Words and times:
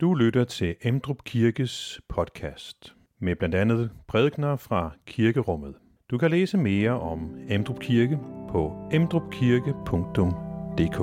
Du 0.00 0.14
lytter 0.14 0.44
til 0.44 0.76
Emdrup 0.82 1.24
Kirkes 1.24 2.00
podcast 2.08 2.94
med 3.18 3.36
blandt 3.36 3.54
andet 3.54 3.90
prædikner 4.08 4.56
fra 4.56 4.90
kirkerummet. 5.06 5.74
Du 6.10 6.18
kan 6.18 6.30
læse 6.30 6.58
mere 6.58 6.90
om 6.90 7.36
Emdrup 7.48 7.80
Kirke 7.80 8.18
på 8.48 8.88
emdrupkirke.dk. 8.92 11.00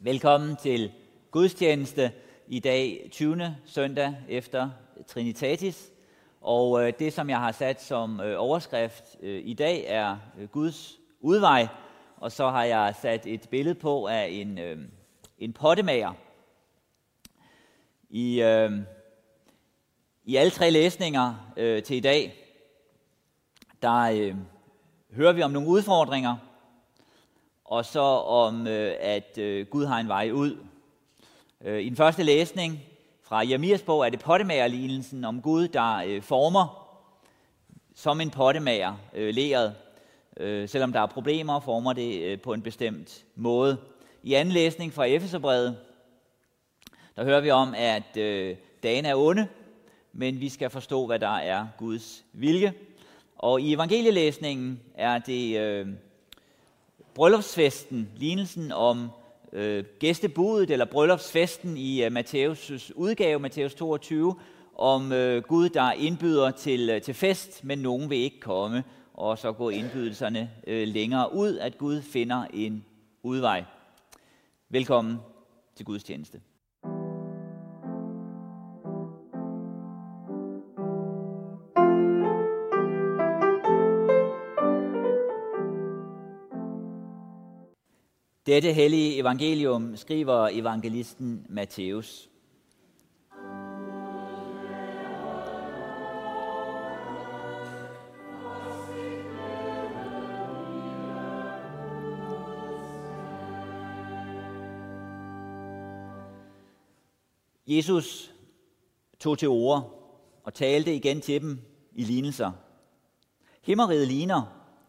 Velkommen 0.00 0.56
til 0.56 0.92
gudstjeneste 1.30 2.10
i 2.48 2.60
dag 2.60 3.08
20. 3.12 3.56
søndag 3.66 4.14
efter 4.28 4.70
Trinitatis. 5.06 5.92
Og 6.40 6.86
øh, 6.86 6.92
det, 6.98 7.12
som 7.12 7.30
jeg 7.30 7.38
har 7.38 7.52
sat 7.52 7.82
som 7.82 8.20
øh, 8.20 8.34
overskrift 8.38 9.16
øh, 9.20 9.42
i 9.44 9.54
dag, 9.54 9.84
er 9.86 10.16
øh, 10.38 10.48
Guds 10.48 10.98
udvej. 11.20 11.68
Og 12.16 12.32
så 12.32 12.48
har 12.48 12.64
jeg 12.64 12.94
sat 13.02 13.26
et 13.26 13.48
billede 13.48 13.74
på 13.74 14.06
af 14.06 14.28
en, 14.30 14.58
øh, 14.58 14.78
en 15.38 15.52
pottemager. 15.52 16.12
I, 18.10 18.42
øh, 18.42 18.72
I 20.24 20.36
alle 20.36 20.50
tre 20.50 20.70
læsninger 20.70 21.52
til 21.84 21.96
i 21.96 22.00
dag, 22.00 22.34
der 23.82 24.00
øh, 24.00 24.34
hører 25.12 25.32
vi 25.32 25.42
om 25.42 25.50
nogle 25.50 25.68
udfordringer, 25.68 26.36
og 27.64 27.84
så 27.84 28.00
om, 28.00 28.66
øh, 28.66 28.94
at 29.00 29.38
øh, 29.38 29.66
Gud 29.66 29.86
har 29.86 29.98
en 29.98 30.08
vej 30.08 30.30
ud. 30.30 30.66
Øh, 31.60 31.80
I 31.80 31.88
den 31.88 31.96
første 31.96 32.22
læsning, 32.22 32.80
fra 33.30 33.46
Jeremias 33.46 33.82
bog 33.82 34.06
er 34.06 34.10
det 34.10 34.20
pottemagerlignelsen 34.20 35.24
om 35.24 35.42
Gud, 35.42 35.68
der 35.68 35.96
øh, 35.96 36.22
former 36.22 36.88
som 37.94 38.20
en 38.20 38.30
pottemager 38.30 38.96
øh, 39.14 39.34
leret. 39.34 39.74
Øh, 40.36 40.68
selvom 40.68 40.92
der 40.92 41.00
er 41.00 41.06
problemer, 41.06 41.60
former 41.60 41.92
det 41.92 42.22
øh, 42.22 42.40
på 42.40 42.52
en 42.52 42.62
bestemt 42.62 43.24
måde. 43.34 43.76
I 44.22 44.34
anden 44.34 44.54
læsning 44.54 44.92
fra 44.92 45.04
Efeserbrevet, 45.04 45.78
der 47.16 47.24
hører 47.24 47.40
vi 47.40 47.50
om, 47.50 47.74
at 47.76 48.16
øh, 48.16 48.56
dagen 48.82 49.04
er 49.04 49.14
onde, 49.14 49.48
men 50.12 50.40
vi 50.40 50.48
skal 50.48 50.70
forstå, 50.70 51.06
hvad 51.06 51.18
der 51.18 51.36
er 51.36 51.66
Guds 51.78 52.24
vilje. 52.32 52.74
Og 53.38 53.60
i 53.60 53.74
evangelielæsningen 53.74 54.80
er 54.94 55.18
det 55.18 55.58
øh, 55.58 55.88
bryllupsfesten, 57.14 58.10
lignelsen 58.16 58.72
om 58.72 59.10
øh, 59.52 59.84
gæstebudet 59.98 60.70
eller 60.70 60.84
bryllupsfesten 60.84 61.76
i 61.76 62.04
øh, 62.04 62.12
Matthæus' 62.12 62.90
udgave, 62.94 63.38
Matthæus 63.38 63.74
22, 63.74 64.34
om 64.74 65.12
øh, 65.12 65.42
Gud, 65.42 65.68
der 65.68 65.92
indbyder 65.92 66.50
til, 66.50 66.90
øh, 66.90 67.02
til 67.02 67.14
fest, 67.14 67.64
men 67.64 67.78
nogen 67.78 68.10
vil 68.10 68.18
ikke 68.18 68.40
komme, 68.40 68.84
og 69.14 69.38
så 69.38 69.52
går 69.52 69.70
indbydelserne 69.70 70.50
øh, 70.66 70.88
længere 70.88 71.34
ud, 71.34 71.58
at 71.58 71.78
Gud 71.78 72.02
finder 72.02 72.44
en 72.52 72.84
udvej. 73.22 73.64
Velkommen 74.68 75.18
til 75.76 75.86
Guds 75.86 76.04
Dette 88.50 88.72
hellige 88.72 89.18
evangelium 89.18 89.96
skriver 89.96 90.48
evangelisten 90.52 91.46
Matthæus. 91.48 92.30
Jesus 107.66 108.34
tog 109.20 109.38
til 109.38 109.48
ord 109.48 109.82
og 110.44 110.54
talte 110.54 110.94
igen 110.94 111.20
til 111.20 111.40
dem 111.40 111.58
i 111.92 112.04
lignelser. 112.04 112.52
Himmeriget 113.62 114.08
ligner 114.08 114.42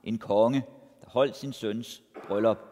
en 0.04 0.18
konge, 0.18 0.64
der 1.02 1.10
holdt 1.10 1.38
sin 1.38 1.54
søns 1.54 2.04
bryllup. 2.28 2.71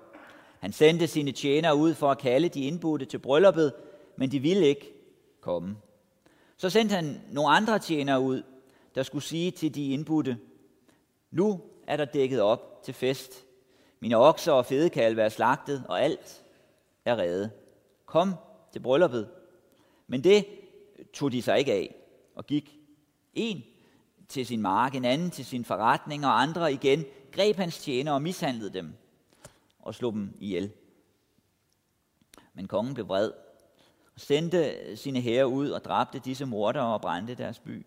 Han 0.59 0.73
sendte 0.73 1.07
sine 1.07 1.31
tjenere 1.31 1.75
ud 1.75 1.93
for 1.93 2.11
at 2.11 2.17
kalde 2.17 2.49
de 2.49 2.61
indbudte 2.61 3.05
til 3.05 3.19
brylluppet, 3.19 3.73
men 4.15 4.31
de 4.31 4.39
ville 4.39 4.67
ikke 4.67 4.93
komme. 5.41 5.77
Så 6.57 6.69
sendte 6.69 6.95
han 6.95 7.21
nogle 7.31 7.49
andre 7.49 7.79
tjenere 7.79 8.21
ud, 8.21 8.43
der 8.95 9.03
skulle 9.03 9.23
sige 9.23 9.51
til 9.51 9.75
de 9.75 9.91
indbudte, 9.91 10.37
nu 11.31 11.61
er 11.87 11.97
der 11.97 12.05
dækket 12.05 12.41
op 12.41 12.83
til 12.83 12.93
fest. 12.93 13.45
Mine 13.99 14.17
okser 14.17 14.51
og 14.51 14.65
fedekalve 14.65 15.21
er 15.21 15.29
slagtet, 15.29 15.83
og 15.89 16.01
alt 16.01 16.43
er 17.05 17.17
reddet. 17.17 17.51
Kom 18.05 18.35
til 18.73 18.79
brylluppet. 18.79 19.29
Men 20.07 20.23
det 20.23 20.45
tog 21.13 21.31
de 21.31 21.41
sig 21.41 21.59
ikke 21.59 21.73
af, 21.73 21.95
og 22.35 22.45
gik 22.45 22.75
en 23.33 23.63
til 24.27 24.45
sin 24.45 24.61
mark, 24.61 24.95
en 24.95 25.05
anden 25.05 25.31
til 25.31 25.45
sin 25.45 25.65
forretning, 25.65 26.25
og 26.25 26.41
andre 26.41 26.73
igen 26.73 27.05
greb 27.31 27.55
hans 27.55 27.79
tjenere 27.79 28.15
og 28.15 28.21
mishandlede 28.21 28.73
dem 28.73 28.93
og 29.89 29.95
slog 29.95 30.13
dem 30.13 30.33
ihjel. 30.39 30.71
Men 32.53 32.67
kongen 32.67 32.93
blev 32.93 33.07
vred 33.07 33.31
og 34.15 34.21
sendte 34.21 34.97
sine 34.97 35.21
hære 35.21 35.47
ud 35.47 35.69
og 35.69 35.83
dræbte 35.85 36.19
disse 36.19 36.45
mordere 36.45 36.93
og 36.93 37.01
brændte 37.01 37.35
deres 37.35 37.59
by. 37.59 37.85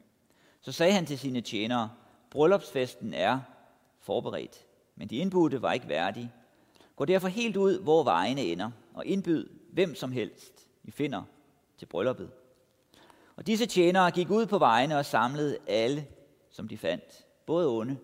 Så 0.60 0.72
sagde 0.72 0.92
han 0.92 1.06
til 1.06 1.18
sine 1.18 1.40
tjenere, 1.40 1.90
bryllupsfesten 2.30 3.14
er 3.14 3.40
forberedt, 3.98 4.66
men 4.96 5.08
de 5.08 5.16
indbudte 5.16 5.62
var 5.62 5.72
ikke 5.72 5.88
værdige. 5.88 6.32
Gå 6.96 7.04
derfor 7.04 7.28
helt 7.28 7.56
ud, 7.56 7.80
hvor 7.80 8.02
vejene 8.02 8.40
ender, 8.40 8.70
og 8.94 9.06
indbyd 9.06 9.48
hvem 9.72 9.94
som 9.94 10.12
helst, 10.12 10.68
I 10.84 10.90
finder 10.90 11.22
til 11.78 11.86
brylluppet. 11.86 12.30
Og 13.36 13.46
disse 13.46 13.66
tjenere 13.66 14.10
gik 14.10 14.30
ud 14.30 14.46
på 14.46 14.58
vejene 14.58 14.98
og 14.98 15.06
samlede 15.06 15.58
alle, 15.66 16.06
som 16.50 16.68
de 16.68 16.78
fandt, 16.78 17.26
både 17.46 17.68
onde 17.68 17.96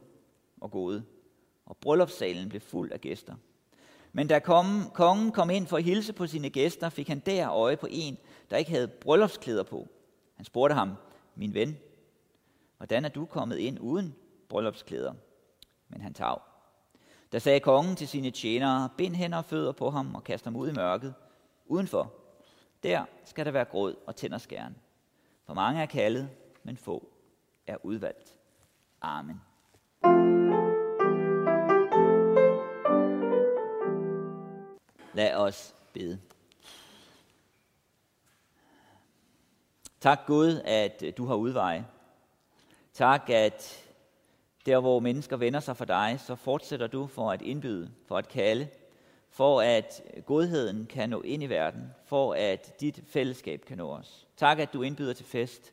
og 0.60 0.70
gode. 0.70 1.04
Og 1.66 1.76
bryllupssalen 1.76 2.48
blev 2.48 2.60
fuld 2.60 2.92
af 2.92 3.00
gæster. 3.00 3.34
Men 4.12 4.28
da 4.28 4.38
kongen 4.38 5.32
kom 5.32 5.50
ind 5.50 5.66
for 5.66 5.76
at 5.76 5.84
hilse 5.84 6.12
på 6.12 6.26
sine 6.26 6.50
gæster, 6.50 6.88
fik 6.88 7.08
han 7.08 7.18
der 7.18 7.50
øje 7.50 7.76
på 7.76 7.86
en, 7.90 8.18
der 8.50 8.56
ikke 8.56 8.70
havde 8.70 8.88
bryllupsklæder 8.88 9.62
på. 9.62 9.88
Han 10.36 10.44
spurgte 10.44 10.74
ham, 10.74 10.94
min 11.34 11.54
ven, 11.54 11.76
hvordan 12.76 13.04
er 13.04 13.08
du 13.08 13.24
kommet 13.24 13.58
ind 13.58 13.78
uden 13.80 14.14
bryllupsklæder? 14.48 15.14
Men 15.88 16.00
han 16.00 16.14
tav. 16.14 16.42
Der 17.32 17.38
sagde 17.38 17.60
kongen 17.60 17.96
til 17.96 18.08
sine 18.08 18.30
tjenere, 18.30 18.88
bind 18.96 19.14
hænder 19.14 19.38
og 19.38 19.44
fødder 19.44 19.72
på 19.72 19.90
ham 19.90 20.14
og 20.14 20.24
kast 20.24 20.44
ham 20.44 20.56
ud 20.56 20.68
i 20.68 20.72
mørket. 20.72 21.14
Udenfor, 21.66 22.14
der 22.82 23.04
skal 23.24 23.44
der 23.44 23.50
være 23.50 23.64
gråd 23.64 23.94
og 24.06 24.16
tænderskæren. 24.16 24.76
For 25.44 25.54
mange 25.54 25.82
er 25.82 25.86
kaldet, 25.86 26.30
men 26.62 26.76
få 26.76 27.08
er 27.66 27.76
udvalgt. 27.82 28.36
Amen. 29.00 29.40
Lad 35.18 35.34
os 35.34 35.74
bede. 35.92 36.20
Tak 40.00 40.20
Gud, 40.26 40.60
at 40.64 41.02
øh, 41.06 41.12
du 41.16 41.26
har 41.26 41.34
udveje. 41.34 41.86
Tak, 42.92 43.30
at 43.30 43.84
der 44.66 44.80
hvor 44.80 45.00
mennesker 45.00 45.36
vender 45.36 45.60
sig 45.60 45.76
for 45.76 45.84
dig, 45.84 46.16
så 46.20 46.34
fortsætter 46.34 46.86
du 46.86 47.06
for 47.06 47.32
at 47.32 47.42
indbyde, 47.42 47.90
for 48.06 48.18
at 48.18 48.28
kalde, 48.28 48.68
for 49.30 49.60
at 49.60 50.02
godheden 50.26 50.86
kan 50.86 51.10
nå 51.10 51.22
ind 51.22 51.42
i 51.42 51.46
verden, 51.46 51.94
for 52.04 52.34
at 52.34 52.80
dit 52.80 53.02
fællesskab 53.06 53.64
kan 53.64 53.78
nå 53.78 53.90
os. 53.90 54.26
Tak, 54.36 54.58
at 54.58 54.72
du 54.72 54.82
indbyder 54.82 55.12
til 55.12 55.26
fest. 55.26 55.72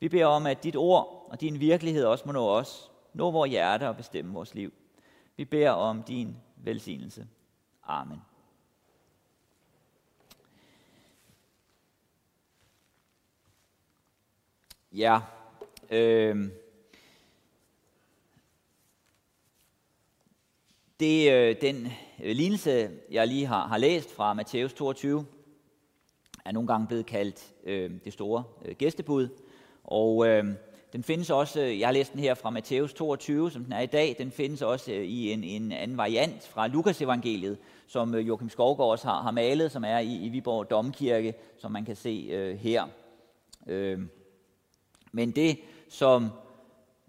Vi 0.00 0.08
beder 0.08 0.26
om, 0.26 0.46
at 0.46 0.64
dit 0.64 0.76
ord 0.76 1.26
og 1.30 1.40
din 1.40 1.60
virkelighed 1.60 2.04
også 2.04 2.24
må 2.26 2.32
nå 2.32 2.48
os, 2.48 2.90
nå 3.14 3.30
vores 3.30 3.50
hjerte 3.50 3.88
og 3.88 3.96
bestemme 3.96 4.34
vores 4.34 4.54
liv. 4.54 4.72
Vi 5.36 5.44
beder 5.44 5.70
om 5.70 6.02
din 6.02 6.36
velsignelse. 6.56 7.26
Amen. 7.82 8.31
Ja, 14.94 15.18
øh, 15.90 16.48
det 21.00 21.32
øh, 21.32 21.56
den 21.60 21.86
øh, 22.24 22.36
lignelse, 22.36 22.90
jeg 23.10 23.28
lige 23.28 23.46
har, 23.46 23.66
har 23.66 23.78
læst 23.78 24.14
fra 24.14 24.34
Matthæus 24.34 24.72
22, 24.72 25.26
er 26.44 26.52
nogle 26.52 26.66
gange 26.66 26.86
blevet 26.86 27.06
kaldt 27.06 27.52
øh, 27.64 27.90
det 28.04 28.12
store 28.12 28.44
øh, 28.64 28.74
gæstebud. 28.76 29.28
Og 29.84 30.26
øh, 30.26 30.44
den 30.92 31.02
findes 31.02 31.30
også, 31.30 31.60
øh, 31.60 31.80
jeg 31.80 31.88
har 31.88 31.92
læst 31.92 32.12
den 32.12 32.20
her 32.20 32.34
fra 32.34 32.50
Matthæus 32.50 32.94
22, 32.94 33.50
som 33.50 33.64
den 33.64 33.72
er 33.72 33.80
i 33.80 33.86
dag, 33.86 34.14
den 34.18 34.30
findes 34.30 34.62
også 34.62 34.92
øh, 34.92 35.04
i 35.04 35.32
en, 35.32 35.44
en 35.44 35.72
anden 35.72 35.96
variant 35.96 36.46
fra 36.46 36.66
Lukas 36.66 37.02
evangeliet, 37.02 37.58
som 37.86 38.14
øh, 38.14 38.28
Joachim 38.28 38.48
Skovgaard 38.48 38.90
også 38.90 39.06
har, 39.06 39.22
har 39.22 39.30
malet, 39.30 39.72
som 39.72 39.84
er 39.84 39.98
i, 39.98 40.16
i 40.16 40.28
Viborg 40.28 40.70
Domkirke, 40.70 41.34
som 41.58 41.72
man 41.72 41.84
kan 41.84 41.96
se 41.96 42.28
øh, 42.30 42.58
her. 42.58 42.84
Øh, 43.66 44.00
men 45.12 45.30
det, 45.30 45.58
som 45.88 46.28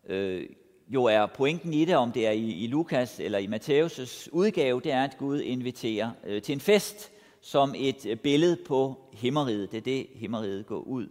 øh, 0.05 0.49
jo 0.87 1.03
er 1.03 1.25
pointen 1.25 1.73
i 1.73 1.85
det, 1.85 1.95
om 1.95 2.11
det 2.11 2.27
er 2.27 2.31
i, 2.31 2.51
i 2.51 2.67
Lukas 2.67 3.19
eller 3.19 3.39
i 3.39 3.47
Matthæus' 3.47 4.29
udgave, 4.31 4.81
det 4.81 4.91
er, 4.91 5.03
at 5.03 5.17
Gud 5.17 5.41
inviterer 5.41 6.11
øh, 6.25 6.41
til 6.41 6.53
en 6.53 6.59
fest 6.59 7.11
som 7.41 7.73
et 7.77 8.05
øh, 8.05 8.17
billede 8.17 8.57
på 8.65 9.09
himmeriget. 9.13 9.71
Det 9.71 9.77
er 9.77 9.81
det, 9.81 10.07
himmeriget 10.13 10.65
går 10.65 10.79
ud 10.79 11.07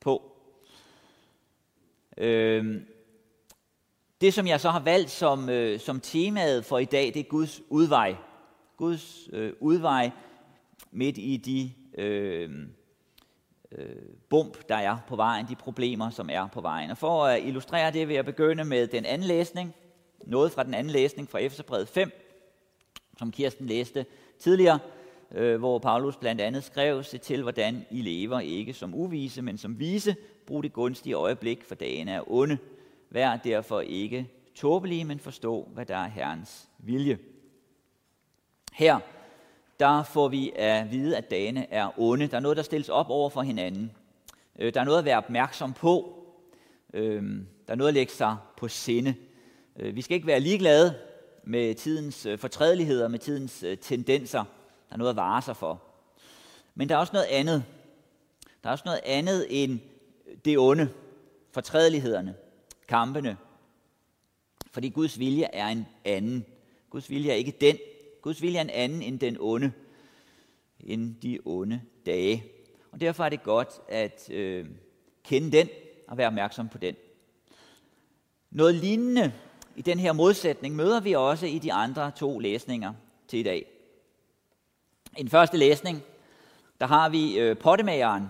på. 0.00 0.32
Øh, 2.16 2.80
det, 4.20 4.34
som 4.34 4.46
jeg 4.46 4.60
så 4.60 4.70
har 4.70 4.80
valgt 4.80 5.10
som, 5.10 5.48
øh, 5.48 5.80
som 5.80 6.00
temaet 6.00 6.64
for 6.64 6.78
i 6.78 6.84
dag, 6.84 7.06
det 7.06 7.16
er 7.16 7.28
Guds 7.28 7.62
udvej. 7.68 8.16
Guds 8.76 9.28
øh, 9.32 9.52
udvej 9.60 10.10
midt 10.90 11.18
i 11.18 11.36
de 11.36 11.72
øh, 12.02 12.50
øh, 13.78 13.96
bump, 14.28 14.68
der 14.68 14.74
er 14.74 14.98
på 15.08 15.16
vejen, 15.16 15.48
de 15.48 15.54
problemer, 15.54 16.10
som 16.10 16.28
er 16.32 16.46
på 16.46 16.60
vejen. 16.60 16.90
Og 16.90 16.98
for 16.98 17.24
at 17.24 17.42
illustrere 17.44 17.92
det, 17.92 18.08
vil 18.08 18.14
jeg 18.14 18.24
begynde 18.24 18.64
med 18.64 18.86
den 18.86 19.04
anden 19.04 19.28
læsning. 19.28 19.74
Noget 20.26 20.52
fra 20.52 20.64
den 20.64 20.74
anden 20.74 20.92
læsning 20.92 21.30
fra 21.30 21.38
Efterbrevet 21.38 21.88
5, 21.88 22.10
som 23.18 23.32
Kirsten 23.32 23.66
læste 23.66 24.06
tidligere, 24.38 24.78
øh, 25.30 25.58
hvor 25.58 25.78
Paulus 25.78 26.16
blandt 26.16 26.40
andet 26.40 26.64
skrev 26.64 27.02
sig 27.02 27.20
til, 27.20 27.42
hvordan 27.42 27.86
I 27.90 28.02
lever, 28.02 28.40
ikke 28.40 28.72
som 28.72 28.94
uvise, 28.94 29.42
men 29.42 29.58
som 29.58 29.78
vise. 29.78 30.16
Brug 30.46 30.62
det 30.62 30.72
gunstige 30.72 31.14
øjeblik, 31.14 31.64
for 31.64 31.74
dagen 31.74 32.08
er 32.08 32.32
onde. 32.32 32.58
Vær 33.10 33.36
derfor 33.36 33.80
ikke 33.80 34.28
tåbelige, 34.54 35.04
men 35.04 35.18
forstå, 35.18 35.68
hvad 35.74 35.86
der 35.86 35.96
er 35.96 36.08
Herrens 36.08 36.68
vilje. 36.78 37.18
Her 38.72 39.00
der 39.82 40.02
får 40.02 40.28
vi 40.28 40.52
at 40.54 40.90
vide, 40.90 41.16
at 41.16 41.30
dagene 41.30 41.72
er 41.72 42.00
onde. 42.00 42.26
Der 42.26 42.36
er 42.36 42.40
noget, 42.40 42.56
der 42.56 42.62
stilles 42.62 42.88
op 42.88 43.10
over 43.10 43.30
for 43.30 43.42
hinanden. 43.42 43.90
Øh, 44.58 44.74
der 44.74 44.80
er 44.80 44.84
noget 44.84 44.98
at 44.98 45.04
være 45.04 45.16
opmærksom 45.16 45.72
på. 45.72 46.24
Øhm, 46.94 47.46
der 47.66 47.72
er 47.72 47.76
noget 47.76 47.88
at 47.88 47.94
lægge 47.94 48.12
sig 48.12 48.36
på 48.56 48.68
sinde. 48.68 49.14
Øh, 49.76 49.96
vi 49.96 50.02
skal 50.02 50.14
ikke 50.14 50.26
være 50.26 50.40
ligeglade 50.40 50.94
med 51.44 51.74
tidens 51.74 52.26
øh, 52.26 52.38
fortrædeligheder, 52.38 53.08
med 53.08 53.18
tidens 53.18 53.64
tendenser. 53.80 54.38
Der 54.88 54.94
er 54.94 54.96
noget 54.96 55.10
at 55.10 55.16
vare 55.16 55.42
sig 55.42 55.56
for. 55.56 55.82
Men 56.74 56.88
der 56.88 56.94
er 56.94 56.98
også 56.98 57.12
noget 57.12 57.26
andet. 57.30 57.64
Der 58.62 58.68
er 58.68 58.72
også 58.72 58.84
noget 58.86 59.00
andet 59.04 59.46
end 59.62 59.80
det 60.44 60.58
onde, 60.58 60.88
fortrædelighederne, 61.52 62.34
kampene. 62.88 63.36
Fordi 64.70 64.88
Guds 64.88 65.18
vilje 65.18 65.44
er 65.52 65.68
en 65.68 65.86
anden. 66.04 66.44
Guds 66.90 67.10
vilje 67.10 67.30
er 67.30 67.34
ikke 67.34 67.56
den, 67.60 67.78
Guds 68.22 68.42
vilje 68.42 68.58
er 68.58 68.62
en 68.62 68.70
anden 68.70 69.02
end 69.02 69.20
den 69.20 69.36
onde, 69.40 69.72
end 70.80 71.14
de 71.14 71.38
onde 71.44 71.80
dage. 72.06 72.44
Og 72.92 73.00
derfor 73.00 73.24
er 73.24 73.28
det 73.28 73.42
godt 73.42 73.68
at 73.88 74.30
øh, 74.30 74.66
kende 75.24 75.52
den 75.52 75.68
og 76.08 76.18
være 76.18 76.26
opmærksom 76.26 76.68
på 76.68 76.78
den. 76.78 76.94
Noget 78.50 78.74
lignende 78.74 79.32
i 79.76 79.82
den 79.82 79.98
her 79.98 80.12
modsætning 80.12 80.76
møder 80.76 81.00
vi 81.00 81.12
også 81.12 81.46
i 81.46 81.58
de 81.58 81.72
andre 81.72 82.10
to 82.10 82.38
læsninger 82.38 82.92
til 83.28 83.38
i 83.38 83.42
dag. 83.42 83.66
I 85.18 85.22
den 85.22 85.30
første 85.30 85.56
læsning, 85.56 86.02
der 86.80 86.86
har 86.86 87.08
vi 87.08 87.38
øh, 87.38 87.58
pottemageren 87.58 88.26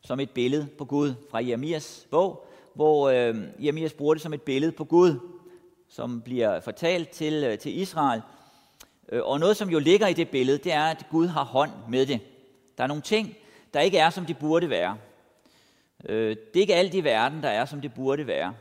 som 0.00 0.20
et 0.20 0.30
billede 0.30 0.66
på 0.78 0.84
Gud 0.84 1.14
fra 1.30 1.44
Jeremias 1.44 2.06
bog, 2.10 2.46
hvor 2.74 3.08
øh, 3.08 3.36
Jeremias 3.58 3.92
bruger 3.92 4.14
det 4.14 4.22
som 4.22 4.34
et 4.34 4.42
billede 4.42 4.72
på 4.72 4.84
Gud, 4.84 5.18
som 5.88 6.20
bliver 6.20 6.60
fortalt 6.60 7.10
til, 7.10 7.44
øh, 7.44 7.58
til 7.58 7.78
Israel, 7.78 8.22
Øh, 9.08 9.22
og 9.24 9.40
noget, 9.40 9.56
som 9.56 9.70
jo 9.70 9.78
ligger 9.78 10.06
i 10.06 10.12
det 10.12 10.28
billede, 10.28 10.58
det 10.58 10.72
er, 10.72 10.84
at 10.84 11.06
Gud 11.10 11.26
har 11.26 11.44
hånd 11.44 11.70
med 11.88 12.06
det. 12.06 12.20
Der 12.78 12.84
er 12.84 12.88
nogle 12.88 13.02
ting, 13.02 13.36
der 13.74 13.80
ikke 13.80 13.98
er, 13.98 14.10
som 14.10 14.26
de 14.26 14.34
burde 14.34 14.70
være. 14.70 14.98
Øh, 16.04 16.36
det 16.36 16.56
er 16.56 16.60
ikke 16.60 16.74
alt 16.74 16.94
i 16.94 17.04
verden, 17.04 17.42
der 17.42 17.48
er, 17.48 17.64
som 17.64 17.80
det 17.80 17.94
burde 17.94 18.26
være. 18.26 18.54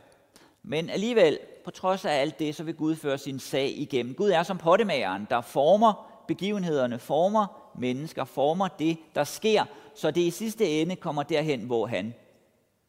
Men 0.63 0.89
alligevel, 0.89 1.39
på 1.65 1.71
trods 1.71 2.05
af 2.05 2.21
alt 2.21 2.39
det, 2.39 2.55
så 2.55 2.63
vil 2.63 2.75
Gud 2.75 2.95
føre 2.95 3.17
sin 3.17 3.39
sag 3.39 3.77
igennem. 3.77 4.15
Gud 4.15 4.29
er 4.29 4.43
som 4.43 4.57
pottemageren, 4.57 5.27
der 5.29 5.41
former 5.41 6.09
begivenhederne, 6.27 6.99
former 6.99 7.71
mennesker, 7.79 8.23
former 8.23 8.67
det, 8.67 8.97
der 9.15 9.23
sker, 9.23 9.65
så 9.95 10.11
det 10.11 10.21
i 10.21 10.31
sidste 10.31 10.69
ende 10.81 10.95
kommer 10.95 11.23
derhen, 11.23 11.61
hvor 11.61 11.87
han 11.87 12.13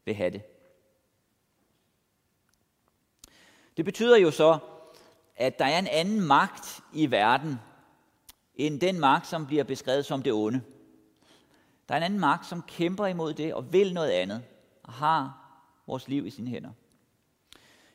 vil 0.04 0.14
have 0.14 0.30
det. 0.30 0.42
Det 3.76 3.84
betyder 3.84 4.16
jo 4.16 4.30
så, 4.30 4.58
at 5.36 5.58
der 5.58 5.64
er 5.64 5.78
en 5.78 5.86
anden 5.86 6.20
magt 6.20 6.80
i 6.92 7.10
verden, 7.10 7.56
end 8.54 8.80
den 8.80 9.00
magt, 9.00 9.26
som 9.26 9.46
bliver 9.46 9.64
beskrevet 9.64 10.06
som 10.06 10.22
det 10.22 10.32
onde. 10.32 10.60
Der 11.88 11.94
er 11.94 11.96
en 11.96 12.02
anden 12.02 12.20
magt, 12.20 12.46
som 12.46 12.62
kæmper 12.62 13.06
imod 13.06 13.34
det 13.34 13.54
og 13.54 13.72
vil 13.72 13.94
noget 13.94 14.10
andet, 14.10 14.42
og 14.82 14.92
har 14.92 15.40
vores 15.86 16.08
liv 16.08 16.26
i 16.26 16.30
sine 16.30 16.50
hænder. 16.50 16.70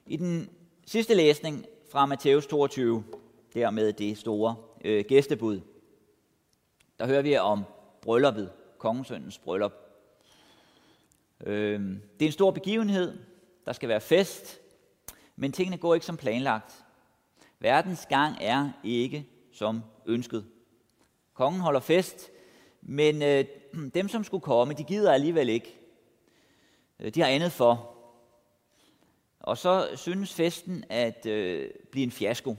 I 0.06 0.18
den 0.18 0.50
sidste 0.86 1.13
læsning 1.13 1.65
fra 1.91 2.06
Matthæus 2.06 2.47
22, 2.47 3.03
der 3.53 3.69
med 3.69 3.94
det 3.94 4.18
store 4.18 4.56
øh, 4.86 5.06
gæstebud, 5.07 5.62
der 7.00 7.06
hører 7.07 7.21
vi 7.21 7.38
om 7.38 7.63
brylluppet, 8.01 8.51
kongesøndens 8.77 9.38
bryllup. 9.38 9.74
Øh, 11.45 11.80
det 11.89 12.21
er 12.21 12.25
en 12.25 12.31
stor 12.31 12.51
begivenhed, 12.51 13.19
der 13.65 13.74
skal 13.74 13.89
være 13.89 14.01
fest, 14.01 14.59
men 15.36 15.51
tingene 15.51 15.77
går 15.77 15.94
ikke 15.94 16.06
som 16.06 16.18
planlagt. 16.18 16.83
Verdens 17.60 18.06
gang 18.06 18.38
er 18.42 18.72
ikke 18.84 19.28
som 19.52 19.84
ønsket. 20.06 20.46
Kongen 21.34 21.62
holder 21.62 21.80
fest, 21.80 22.30
men 22.82 23.22
øh, 23.22 23.46
dem, 23.96 24.08
som 24.08 24.24
skulle 24.24 24.42
komme, 24.42 24.74
de 24.74 24.84
gider 24.84 25.14
alligevel 25.14 25.50
ikke. 25.50 25.80
Øh, 27.00 27.16
de 27.16 27.22
har 27.22 27.28
andet 27.28 27.52
for. 27.52 27.96
Og 29.40 29.58
så 29.58 29.90
synes 29.96 30.34
festen 30.34 30.84
at 30.90 31.26
øh, 31.26 31.70
blive 31.92 32.04
en 32.04 32.12
fiasko. 32.12 32.56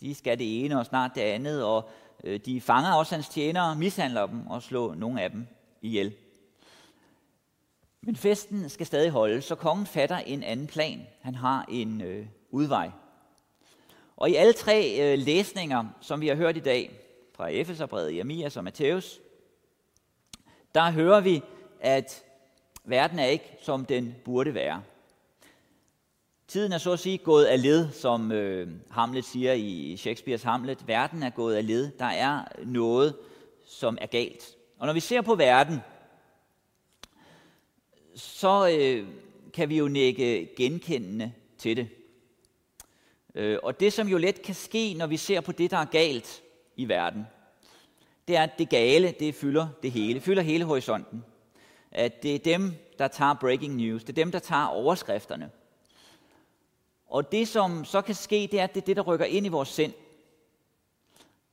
De 0.00 0.14
skal 0.14 0.38
det 0.38 0.64
ene 0.64 0.78
og 0.78 0.86
snart 0.86 1.10
det 1.14 1.20
andet, 1.20 1.64
og 1.64 1.88
øh, 2.24 2.40
de 2.40 2.60
fanger 2.60 2.92
også 2.92 3.14
hans 3.14 3.28
tjenere, 3.28 3.76
mishandler 3.76 4.26
dem 4.26 4.46
og 4.46 4.62
slår 4.62 4.94
nogle 4.94 5.22
af 5.22 5.30
dem 5.30 5.46
ihjel. 5.82 6.14
Men 8.00 8.16
festen 8.16 8.68
skal 8.68 8.86
stadig 8.86 9.10
holde, 9.10 9.40
så 9.42 9.54
kongen 9.54 9.86
fatter 9.86 10.16
en 10.16 10.42
anden 10.42 10.66
plan. 10.66 11.06
Han 11.20 11.34
har 11.34 11.64
en 11.68 12.00
øh, 12.00 12.26
udvej. 12.50 12.90
Og 14.16 14.30
i 14.30 14.34
alle 14.34 14.52
tre 14.52 14.96
øh, 15.00 15.18
læsninger, 15.18 15.84
som 16.00 16.20
vi 16.20 16.28
har 16.28 16.34
hørt 16.34 16.56
i 16.56 16.60
dag, 16.60 17.00
fra 17.36 17.48
Efeserbrevet, 17.48 18.14
Jeremias 18.14 18.56
og 18.56 18.64
Matthæus, 18.64 19.20
der 20.74 20.90
hører 20.90 21.20
vi, 21.20 21.42
at 21.80 22.24
verden 22.84 23.18
er 23.18 23.26
ikke, 23.26 23.56
som 23.62 23.84
den 23.84 24.14
burde 24.24 24.54
være. 24.54 24.82
Tiden 26.48 26.72
er 26.72 26.78
så 26.78 26.92
at 26.92 26.98
sige 26.98 27.18
gået 27.18 27.44
af 27.44 27.62
led, 27.62 27.92
som 27.92 28.32
øh, 28.32 28.68
Hamlet 28.90 29.24
siger 29.24 29.52
i 29.52 29.96
Shakespeares 29.96 30.42
Hamlet. 30.42 30.88
Verden 30.88 31.22
er 31.22 31.30
gået 31.30 31.54
af 31.54 31.66
led. 31.66 31.90
Der 31.98 32.04
er 32.04 32.44
noget, 32.64 33.16
som 33.64 33.98
er 34.00 34.06
galt. 34.06 34.56
Og 34.78 34.86
når 34.86 34.94
vi 34.94 35.00
ser 35.00 35.20
på 35.20 35.34
verden, 35.34 35.78
så 38.14 38.68
øh, 38.78 39.08
kan 39.52 39.68
vi 39.68 39.78
jo 39.78 39.88
nikke 39.88 40.50
genkendende 40.56 41.32
til 41.58 41.76
det. 41.76 41.88
Øh, 43.34 43.58
og 43.62 43.80
det, 43.80 43.92
som 43.92 44.08
jo 44.08 44.18
let 44.18 44.42
kan 44.42 44.54
ske, 44.54 44.94
når 44.94 45.06
vi 45.06 45.16
ser 45.16 45.40
på 45.40 45.52
det, 45.52 45.70
der 45.70 45.76
er 45.76 45.84
galt 45.84 46.42
i 46.76 46.88
verden, 46.88 47.26
det 48.28 48.36
er, 48.36 48.42
at 48.42 48.58
det 48.58 48.68
gale, 48.68 49.14
det 49.20 49.34
fylder 49.34 49.68
det 49.82 49.90
hele, 49.90 50.20
fylder 50.20 50.42
hele 50.42 50.64
horisonten. 50.64 51.24
At 51.90 52.22
det 52.22 52.34
er 52.34 52.38
dem, 52.38 52.74
der 52.98 53.08
tager 53.08 53.34
breaking 53.34 53.74
news, 53.74 54.04
det 54.04 54.18
er 54.18 54.24
dem, 54.24 54.32
der 54.32 54.38
tager 54.38 54.66
overskrifterne. 54.66 55.50
Og 57.06 57.32
det, 57.32 57.48
som 57.48 57.84
så 57.84 58.02
kan 58.02 58.14
ske, 58.14 58.48
det 58.50 58.60
er, 58.60 58.64
at 58.64 58.74
det 58.74 58.80
er 58.80 58.84
det, 58.84 58.96
der 58.96 59.02
rykker 59.02 59.26
ind 59.26 59.46
i 59.46 59.48
vores 59.48 59.68
sind. 59.68 59.92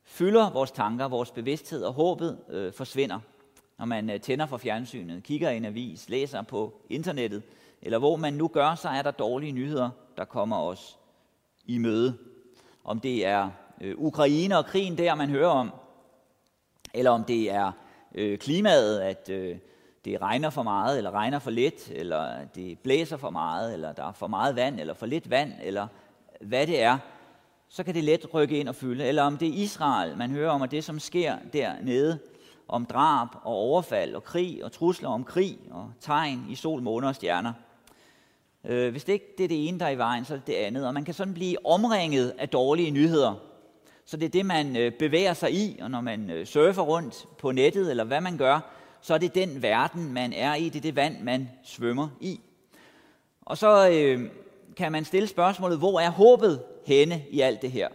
Fylder 0.04 0.50
vores 0.50 0.72
tanker, 0.72 1.08
vores 1.08 1.32
bevidsthed, 1.32 1.84
og 1.84 1.94
håbet 1.94 2.40
øh, 2.50 2.74
forsvinder. 2.74 3.20
Når 3.78 3.86
man 3.86 4.10
øh, 4.10 4.22
tænder 4.22 4.46
for 4.46 4.58
fjernsynet, 4.58 5.24
kigger 5.24 5.50
i 5.50 5.58
en 5.58 5.66
avis, 5.66 6.10
læser 6.10 6.42
på 6.42 6.82
internettet, 6.90 7.44
eller 7.82 7.98
hvor 7.98 8.16
man 8.16 8.34
nu 8.34 8.48
gør, 8.48 8.76
så 8.76 8.90
er 8.90 9.02
der 9.02 9.12
dårlige 9.12 9.52
nyheder, 9.52 9.90
der 10.18 10.26
kommer 10.26 10.58
os 10.58 10.98
i 11.66 11.78
møde. 11.78 12.18
Om 12.84 13.00
det 13.00 13.26
er 13.26 13.50
øh, 13.82 13.96
Ukraine 13.98 14.58
og 14.58 14.66
krigen 14.66 14.98
der, 14.98 15.16
man 15.16 15.30
hører 15.30 15.50
om, 15.50 15.72
eller 16.94 17.12
om 17.12 17.24
det 17.24 17.52
er 17.52 17.72
øh, 18.16 18.38
klimaet, 18.38 19.00
at 19.00 19.30
øh, 19.30 19.58
det 20.06 20.22
regner 20.22 20.50
for 20.50 20.64
meget, 20.64 20.98
eller 20.98 21.12
regner 21.12 21.40
for 21.40 21.52
lidt, 21.52 21.92
eller 21.92 22.46
det 22.56 22.80
blæser 22.80 23.18
for 23.18 23.30
meget, 23.30 23.74
eller 23.74 23.94
der 23.94 24.08
er 24.08 24.12
for 24.12 24.28
meget 24.28 24.56
vand, 24.56 24.80
eller 24.80 24.94
for 24.94 25.06
lidt 25.06 25.30
vand, 25.30 25.54
eller 25.64 25.88
hvad 26.42 26.68
det 26.68 26.82
er, 26.82 26.98
så 27.70 27.84
kan 27.84 27.96
det 27.96 28.04
let 28.04 28.34
rykke 28.34 28.60
ind 28.60 28.70
og 28.70 28.76
fylde. 28.76 29.06
Eller 29.06 29.24
om 29.24 29.38
det 29.38 29.48
er 29.48 29.54
Israel, 29.54 30.18
man 30.18 30.32
hører 30.32 30.52
om, 30.52 30.62
og 30.62 30.72
det 30.72 30.84
som 30.84 31.00
sker 31.00 31.36
dernede, 31.54 32.20
om 32.68 32.86
drab 32.86 33.28
og 33.44 33.54
overfald 33.54 34.16
og 34.16 34.24
krig 34.24 34.64
og 34.64 34.72
trusler 34.72 35.10
om 35.10 35.24
krig 35.24 35.60
og 35.72 35.92
tegn 36.00 36.46
i 36.50 36.56
sol, 36.56 36.82
måne 36.82 37.08
og 37.08 37.16
stjerner– 37.16 37.54
Øh, 38.66 38.92
hvis 38.92 39.04
det 39.04 39.14
ikke 39.14 39.34
det 39.38 39.44
er 39.44 39.48
det 39.48 39.68
ene, 39.68 39.80
der 39.80 39.86
er 39.86 39.90
i 39.90 39.98
vejen, 39.98 40.26
så 40.26 40.34
er 40.34 40.38
det 40.38 40.48
det 40.48 40.54
andet. 40.54 40.88
Og 40.88 40.94
man 40.94 41.06
kan 41.06 41.14
sådan 41.14 41.34
blive 41.34 41.66
omringet 41.66 42.34
af 42.38 42.50
dårlige 42.50 42.92
nyheder. 42.92 43.36
Så 44.06 44.18
det 44.18 44.26
er 44.26 44.30
det, 44.30 44.46
man 44.46 44.78
øh, 44.78 44.92
bevæger 45.00 45.34
sig 45.34 45.54
i, 45.54 45.80
og 45.82 45.92
når 45.92 46.02
man 46.02 46.30
øh, 46.30 46.46
surfer 46.46 46.82
rundt 46.82 47.28
på 47.38 47.52
nettet, 47.52 47.90
eller 47.90 48.04
hvad 48.04 48.22
man 48.22 48.38
gør, 48.38 48.60
så 49.02 49.14
er 49.14 49.18
det 49.18 49.36
den 49.36 49.62
verden, 49.62 50.14
man 50.14 50.34
er 50.34 50.56
i, 50.56 50.70
det 50.70 50.76
er 50.76 50.82
det 50.82 50.96
vand, 50.96 51.24
man 51.24 51.50
svømmer 51.64 52.10
i. 52.22 52.40
Og 53.42 53.58
så 53.58 53.90
øh, 53.90 54.30
kan 54.78 54.92
man 54.92 55.06
stille 55.06 55.28
spørgsmålet, 55.28 55.78
hvor 55.78 56.00
er 56.00 56.10
håbet 56.10 56.64
henne 56.86 57.24
i 57.30 57.42
alt 57.42 57.62
det 57.62 57.72
her? 57.72 57.90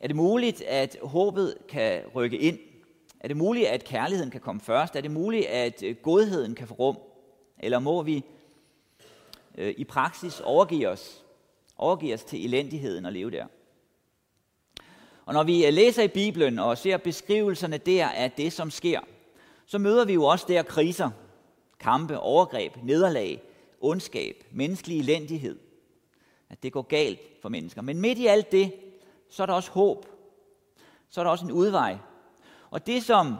Er 0.00 0.06
det 0.06 0.16
muligt, 0.16 0.62
at 0.62 0.96
håbet 1.02 1.54
kan 1.68 2.02
rykke 2.14 2.38
ind? 2.38 2.58
Er 3.20 3.28
det 3.28 3.36
muligt, 3.36 3.66
at 3.66 3.84
kærligheden 3.84 4.30
kan 4.30 4.40
komme 4.40 4.60
først? 4.60 4.96
Er 4.96 5.00
det 5.00 5.10
muligt, 5.10 5.46
at 5.46 5.82
øh, 5.82 5.96
godheden 6.02 6.54
kan 6.54 6.68
få 6.68 6.74
rum? 6.74 6.98
Eller 7.60 7.78
må 7.78 8.02
vi 8.02 8.24
øh, 9.58 9.74
i 9.76 9.84
praksis 9.84 10.40
overgive 10.40 10.88
os, 10.88 11.24
overgive 11.76 12.14
os 12.14 12.24
til 12.24 12.44
elendigheden 12.44 13.04
og 13.04 13.12
leve 13.12 13.30
der? 13.30 13.46
Og 15.26 15.34
når 15.34 15.42
vi 15.42 15.66
øh, 15.66 15.72
læser 15.72 16.02
i 16.02 16.08
Bibelen 16.08 16.58
og 16.58 16.78
ser 16.78 16.96
beskrivelserne 16.96 17.78
der 17.78 18.08
af 18.08 18.30
det, 18.30 18.52
som 18.52 18.70
sker, 18.70 19.00
så 19.66 19.78
møder 19.78 20.04
vi 20.04 20.12
jo 20.12 20.24
også 20.24 20.44
der 20.48 20.62
kriser, 20.62 21.10
kampe, 21.80 22.18
overgreb, 22.18 22.76
nederlag, 22.82 23.42
ondskab, 23.80 24.44
menneskelig 24.50 24.98
elendighed. 24.98 25.58
At 26.50 26.62
det 26.62 26.72
går 26.72 26.82
galt 26.82 27.20
for 27.42 27.48
mennesker. 27.48 27.82
Men 27.82 28.00
midt 28.00 28.18
i 28.18 28.26
alt 28.26 28.52
det, 28.52 28.72
så 29.28 29.42
er 29.42 29.46
der 29.46 29.54
også 29.54 29.70
håb. 29.70 30.06
Så 31.08 31.20
er 31.20 31.24
der 31.24 31.30
også 31.30 31.44
en 31.44 31.52
udvej. 31.52 31.98
Og 32.70 32.86
det, 32.86 33.02
som 33.02 33.36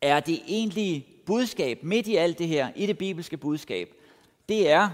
er 0.00 0.20
det 0.20 0.42
egentlige 0.46 1.13
budskab 1.26 1.82
midt 1.82 2.06
i 2.06 2.16
alt 2.16 2.38
det 2.38 2.48
her, 2.48 2.68
i 2.76 2.86
det 2.86 2.98
bibelske 2.98 3.36
budskab, 3.36 3.94
det 4.48 4.70
er, 4.70 4.90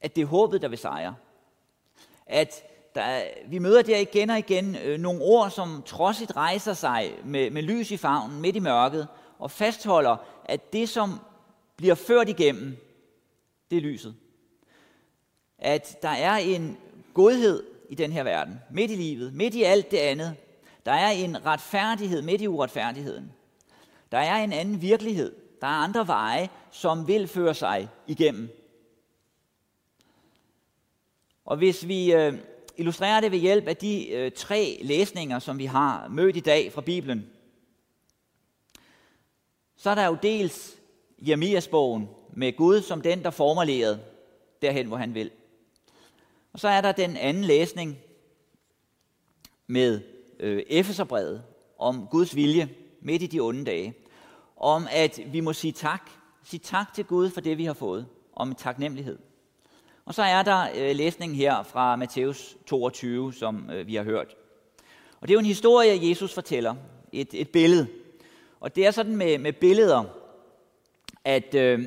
at 0.00 0.16
det 0.16 0.22
er 0.22 0.26
håbet, 0.26 0.62
der 0.62 0.68
vil 0.68 0.78
sejre. 0.78 1.14
At 2.26 2.62
der, 2.94 3.22
vi 3.46 3.58
møder 3.58 3.82
der 3.82 3.98
igen 3.98 4.30
og 4.30 4.38
igen 4.38 4.76
øh, 4.76 5.00
nogle 5.00 5.22
ord, 5.22 5.50
som 5.50 5.82
trodsigt 5.86 6.36
rejser 6.36 6.72
sig 6.72 7.14
med, 7.24 7.50
med 7.50 7.62
lys 7.62 7.90
i 7.90 7.96
favnen 7.96 8.40
midt 8.40 8.56
i 8.56 8.58
mørket, 8.58 9.08
og 9.38 9.50
fastholder, 9.50 10.16
at 10.44 10.72
det, 10.72 10.88
som 10.88 11.20
bliver 11.76 11.94
ført 11.94 12.28
igennem, 12.28 12.76
det 13.70 13.76
er 13.76 13.82
lyset. 13.82 14.14
At 15.58 15.98
der 16.02 16.08
er 16.08 16.36
en 16.36 16.78
godhed 17.14 17.64
i 17.88 17.94
den 17.94 18.12
her 18.12 18.22
verden, 18.22 18.60
midt 18.70 18.90
i 18.90 18.94
livet, 18.94 19.34
midt 19.34 19.54
i 19.54 19.62
alt 19.62 19.90
det 19.90 19.98
andet. 19.98 20.36
Der 20.86 20.92
er 20.92 21.10
en 21.10 21.46
retfærdighed 21.46 22.22
midt 22.22 22.40
i 22.40 22.48
uretfærdigheden. 22.48 23.32
Der 24.12 24.18
er 24.18 24.44
en 24.44 24.52
anden 24.52 24.82
virkelighed. 24.82 25.36
Der 25.60 25.66
er 25.66 25.70
andre 25.70 26.06
veje, 26.06 26.48
som 26.70 27.08
vil 27.08 27.28
føre 27.28 27.54
sig 27.54 27.88
igennem. 28.06 28.48
Og 31.44 31.56
hvis 31.56 31.88
vi 31.88 32.12
øh, 32.12 32.34
illustrerer 32.76 33.20
det 33.20 33.32
ved 33.32 33.38
hjælp 33.38 33.68
af 33.68 33.76
de 33.76 34.08
øh, 34.10 34.32
tre 34.32 34.78
læsninger, 34.82 35.38
som 35.38 35.58
vi 35.58 35.64
har 35.64 36.08
mødt 36.08 36.36
i 36.36 36.40
dag 36.40 36.72
fra 36.72 36.80
Bibelen, 36.80 37.30
så 39.76 39.90
er 39.90 39.94
der 39.94 40.06
jo 40.06 40.16
dels 40.22 40.76
Jeremias-bogen 41.18 42.08
med 42.32 42.56
Gud 42.56 42.82
som 42.82 43.00
den, 43.00 43.22
der 43.22 43.30
formulerede 43.30 44.00
derhen, 44.62 44.86
hvor 44.86 44.96
han 44.96 45.14
vil. 45.14 45.30
Og 46.52 46.60
så 46.60 46.68
er 46.68 46.80
der 46.80 46.92
den 46.92 47.16
anden 47.16 47.44
læsning 47.44 47.98
med 49.66 50.00
øh, 50.40 50.62
Efeserbrevet 50.66 51.44
om 51.78 52.06
Guds 52.10 52.36
vilje 52.36 52.68
midt 53.00 53.22
i 53.22 53.26
de 53.26 53.40
onde 53.40 53.64
dage. 53.64 53.94
Om 54.62 54.88
at 54.90 55.20
vi 55.26 55.40
må 55.40 55.52
sige 55.52 55.72
tak. 55.72 56.10
Sige 56.44 56.60
tak 56.60 56.94
til 56.94 57.04
Gud 57.04 57.30
for 57.30 57.40
det, 57.40 57.58
vi 57.58 57.64
har 57.64 57.72
fået. 57.72 58.06
Om 58.36 58.54
taknemmelighed. 58.54 59.18
Og 60.04 60.14
så 60.14 60.22
er 60.22 60.42
der 60.42 60.66
øh, 60.76 60.96
læsningen 60.96 61.36
her 61.36 61.62
fra 61.62 61.96
Matthæus 61.96 62.56
22, 62.66 63.34
som 63.34 63.70
øh, 63.70 63.86
vi 63.86 63.94
har 63.94 64.02
hørt. 64.02 64.36
Og 65.20 65.28
det 65.28 65.30
er 65.30 65.34
jo 65.34 65.38
en 65.38 65.46
historie, 65.46 66.08
Jesus 66.08 66.34
fortæller. 66.34 66.74
Et, 67.12 67.28
et 67.32 67.48
billede. 67.48 67.86
Og 68.60 68.76
det 68.76 68.86
er 68.86 68.90
sådan 68.90 69.16
med, 69.16 69.38
med 69.38 69.52
billeder, 69.52 70.04
at 71.24 71.54
øh, 71.54 71.84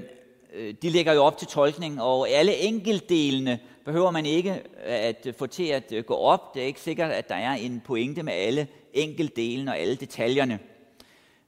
øh 0.53 0.73
de 0.81 0.89
lægger 0.89 1.13
jo 1.13 1.23
op 1.23 1.37
til 1.37 1.47
tolkning, 1.47 2.01
og 2.01 2.29
alle 2.29 2.57
enkeltdelene 2.57 3.59
behøver 3.85 4.11
man 4.11 4.25
ikke 4.25 4.51
øh, 4.53 4.59
at 4.85 5.27
få 5.37 5.47
til 5.47 5.67
at 5.67 5.91
øh, 5.91 6.03
gå 6.03 6.15
op. 6.15 6.53
Det 6.53 6.61
er 6.61 6.67
ikke 6.67 6.81
sikkert, 6.81 7.11
at 7.11 7.29
der 7.29 7.35
er 7.35 7.53
en 7.53 7.81
pointe 7.85 8.23
med 8.23 8.33
alle 8.33 8.67
enkeltdelene 8.93 9.71
og 9.71 9.79
alle 9.79 9.95
detaljerne. 9.95 10.59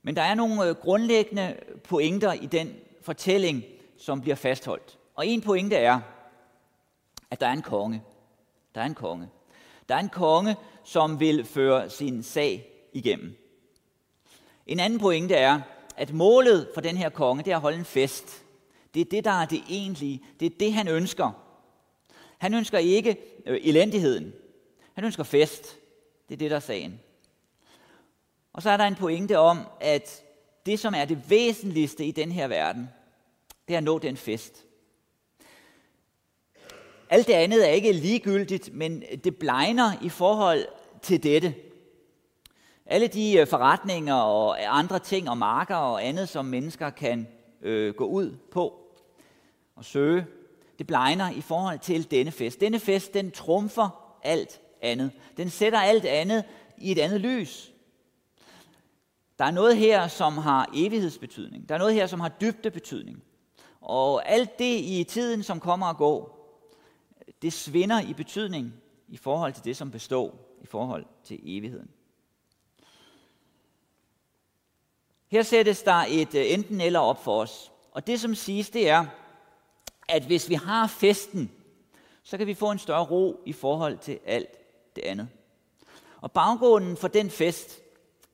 Men 0.08 0.16
der 0.16 0.22
er 0.22 0.36
nogle 0.36 0.66
øh, 0.66 0.76
grundlæggende 0.76 1.56
pointer 1.84 2.34
i 2.34 2.46
den 2.46 2.76
fortælling, 3.02 3.64
som 3.98 4.22
bliver 4.22 4.36
fastholdt. 4.36 4.98
Og 5.16 5.28
en 5.28 5.42
pointe 5.42 5.76
er, 5.76 6.00
at 7.32 7.40
der 7.40 7.48
er 7.48 7.52
en 7.52 7.62
konge. 7.62 8.04
Der 8.76 8.82
er 8.82 8.86
en 8.86 8.96
konge. 8.96 9.30
Der 9.90 9.96
er 9.96 10.00
en 10.00 10.10
konge, 10.10 10.56
som 10.84 11.20
vil 11.20 11.46
føre 11.46 11.90
sin 11.90 12.24
sag 12.24 12.68
igennem. 12.94 13.38
En 14.68 14.80
anden 14.80 15.00
pointe 15.00 15.36
er, 15.36 15.62
at 15.98 16.14
målet 16.14 16.70
for 16.74 16.82
den 16.82 16.98
her 16.98 17.10
konge, 17.10 17.44
det 17.44 17.52
er 17.52 17.56
at 17.56 17.62
holde 17.62 17.78
en 17.78 17.86
fest. 17.86 18.44
Det 18.94 19.02
er 19.02 19.06
det, 19.06 19.26
der 19.26 19.42
er 19.42 19.46
det 19.46 19.64
egentlige. 19.70 20.24
Det 20.40 20.46
er 20.46 20.58
det, 20.60 20.74
han 20.74 20.88
ønsker. 20.88 21.32
Han 22.38 22.54
ønsker 22.54 22.78
ikke 22.78 23.18
øh, 23.46 23.60
elendigheden. 23.64 24.34
Han 24.94 25.04
ønsker 25.04 25.24
fest. 25.24 25.78
Det 26.30 26.34
er 26.34 26.40
det, 26.40 26.52
der 26.52 26.56
er 26.56 26.62
sagen. 26.62 27.00
Og 28.58 28.64
så 28.64 28.70
er 28.70 28.78
der 28.78 28.84
en 28.84 28.96
pointe 28.96 29.40
om, 29.40 29.60
at 29.82 30.24
det, 30.66 30.80
som 30.80 30.94
er 30.94 31.06
det 31.06 31.30
væsentligste 31.30 32.06
i 32.06 32.12
den 32.12 32.32
her 32.32 32.48
verden, 32.48 32.90
det 33.68 33.74
er 33.74 33.78
at 33.78 33.84
nå 33.84 34.00
den 34.00 34.18
fest. 34.18 34.66
Alt 37.10 37.28
det 37.28 37.34
andet 37.34 37.70
er 37.70 37.72
ikke 37.72 37.92
ligegyldigt, 37.92 38.74
men 38.74 39.04
det 39.24 39.36
blegner 39.36 39.92
i 40.02 40.10
forhold 40.10 40.66
til 41.02 41.24
dette. 41.24 41.56
Alle 42.86 43.08
de 43.08 43.38
øh, 43.38 43.48
forretninger 43.48 44.16
og 44.16 44.80
andre 44.80 45.00
ting 45.00 45.30
og 45.30 45.38
marker 45.38 45.76
og 45.76 46.06
andet, 46.06 46.30
som 46.30 46.46
mennesker 46.46 46.90
kan 46.90 47.28
øh, 47.62 47.94
gå 47.94 48.06
ud 48.06 48.36
på 48.52 48.74
og 49.76 49.86
søge, 49.86 50.26
det 50.78 50.88
blegner 50.88 51.32
i 51.32 51.42
forhold 51.42 51.80
til 51.80 52.12
denne 52.12 52.32
fest. 52.32 52.62
Denne 52.62 52.80
fest, 52.80 53.14
den 53.14 53.32
trumfer 53.32 54.18
alt 54.24 54.62
andet. 54.82 55.12
Den 55.38 55.50
sætter 55.50 55.80
alt 55.80 56.06
andet 56.06 56.44
i 56.78 56.92
et 56.92 57.00
andet 57.00 57.22
lys. 57.22 57.74
Der 59.40 59.46
er 59.46 59.52
noget 59.52 59.78
her, 59.78 60.08
som 60.08 60.38
har 60.38 60.70
evighedsbetydning. 60.74 61.70
Der 61.70 61.76
er 61.76 61.80
noget 61.80 61.94
her, 61.94 62.08
som 62.08 62.20
har 62.20 62.30
dybde 62.30 62.72
betydning. 62.72 63.24
Og 63.82 64.30
alt 64.30 64.60
det 64.60 64.80
i 64.80 65.06
tiden, 65.10 65.44
som 65.44 65.60
kommer 65.60 65.88
og 65.88 65.98
går, 65.98 66.38
det 67.42 67.54
svinder 67.54 68.02
i 68.02 68.14
betydning 68.14 68.74
i 69.08 69.18
forhold 69.18 69.54
til 69.54 69.64
det, 69.64 69.78
som 69.78 69.92
består 69.92 70.58
i 70.62 70.66
forhold 70.66 71.06
til 71.24 71.40
evigheden. 71.44 71.90
Her 75.28 75.44
sættes 75.44 75.84
der 75.84 76.06
et 76.10 76.36
øh, 76.36 76.52
enten 76.54 76.82
eller 76.82 77.00
op 77.00 77.24
for 77.24 77.42
os. 77.42 77.72
Og 77.92 78.08
det, 78.08 78.20
som 78.20 78.36
siges, 78.36 78.70
det 78.70 78.90
er, 78.90 79.06
at 80.08 80.24
hvis 80.24 80.50
vi 80.50 80.54
har 80.54 80.88
festen, 80.88 81.52
så 82.24 82.38
kan 82.38 82.48
vi 82.48 82.54
få 82.54 82.72
en 82.72 82.80
større 82.80 83.06
ro 83.06 83.42
i 83.46 83.54
forhold 83.54 83.98
til 83.98 84.20
alt 84.26 84.50
det 84.96 85.02
andet. 85.02 85.30
Og 86.22 86.32
baggrunden 86.32 86.98
for 86.98 87.08
den 87.08 87.30
fest, 87.30 87.80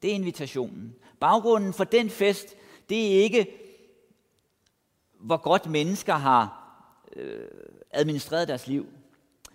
det 0.04 0.12
er 0.12 0.16
invitationen. 0.16 0.96
Baggrunden 1.20 1.74
for 1.74 1.84
den 1.84 2.10
fest, 2.10 2.56
det 2.90 3.08
er 3.08 3.24
ikke, 3.24 3.48
hvor 5.20 5.38
godt 5.38 5.70
mennesker 5.70 6.14
har 6.14 6.64
øh, 7.16 7.48
administreret 7.92 8.48
deres 8.48 8.68
liv. 8.68 8.88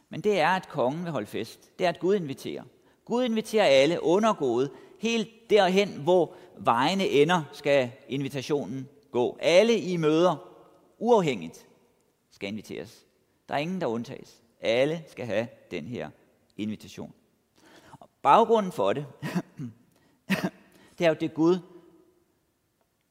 Men 0.09 0.21
det 0.21 0.41
er, 0.41 0.49
at 0.49 0.69
kongen 0.69 1.05
vil 1.05 1.13
holde 1.13 1.27
fest. 1.27 1.79
Det 1.79 1.85
er, 1.85 1.89
at 1.89 2.01
Gud 2.01 2.15
inviterer. 2.15 2.63
Gud 3.05 3.25
inviterer 3.25 3.65
alle 3.65 4.03
undergået, 4.03 4.71
helt 4.99 5.29
derhen, 5.51 5.89
hvor 5.89 6.35
vejene 6.59 7.09
ender, 7.09 7.43
skal 7.53 7.91
invitationen 8.09 8.89
gå. 9.11 9.39
Alle 9.41 9.79
i 9.79 9.97
møder, 9.97 10.37
uafhængigt 10.99 11.67
skal 12.31 12.49
inviteres. 12.49 13.07
Der 13.49 13.55
er 13.55 13.59
ingen, 13.59 13.81
der 13.81 13.87
undtages. 13.87 14.43
Alle 14.61 15.05
skal 15.09 15.27
have 15.27 15.49
den 15.71 15.85
her 15.85 16.11
invitation. 16.57 17.13
Og 18.01 18.09
baggrunden 18.23 18.73
for 18.73 18.93
det, 18.93 19.07
det 20.99 21.05
er 21.05 21.09
jo 21.09 21.17
det 21.21 21.35
Gud, 21.35 21.59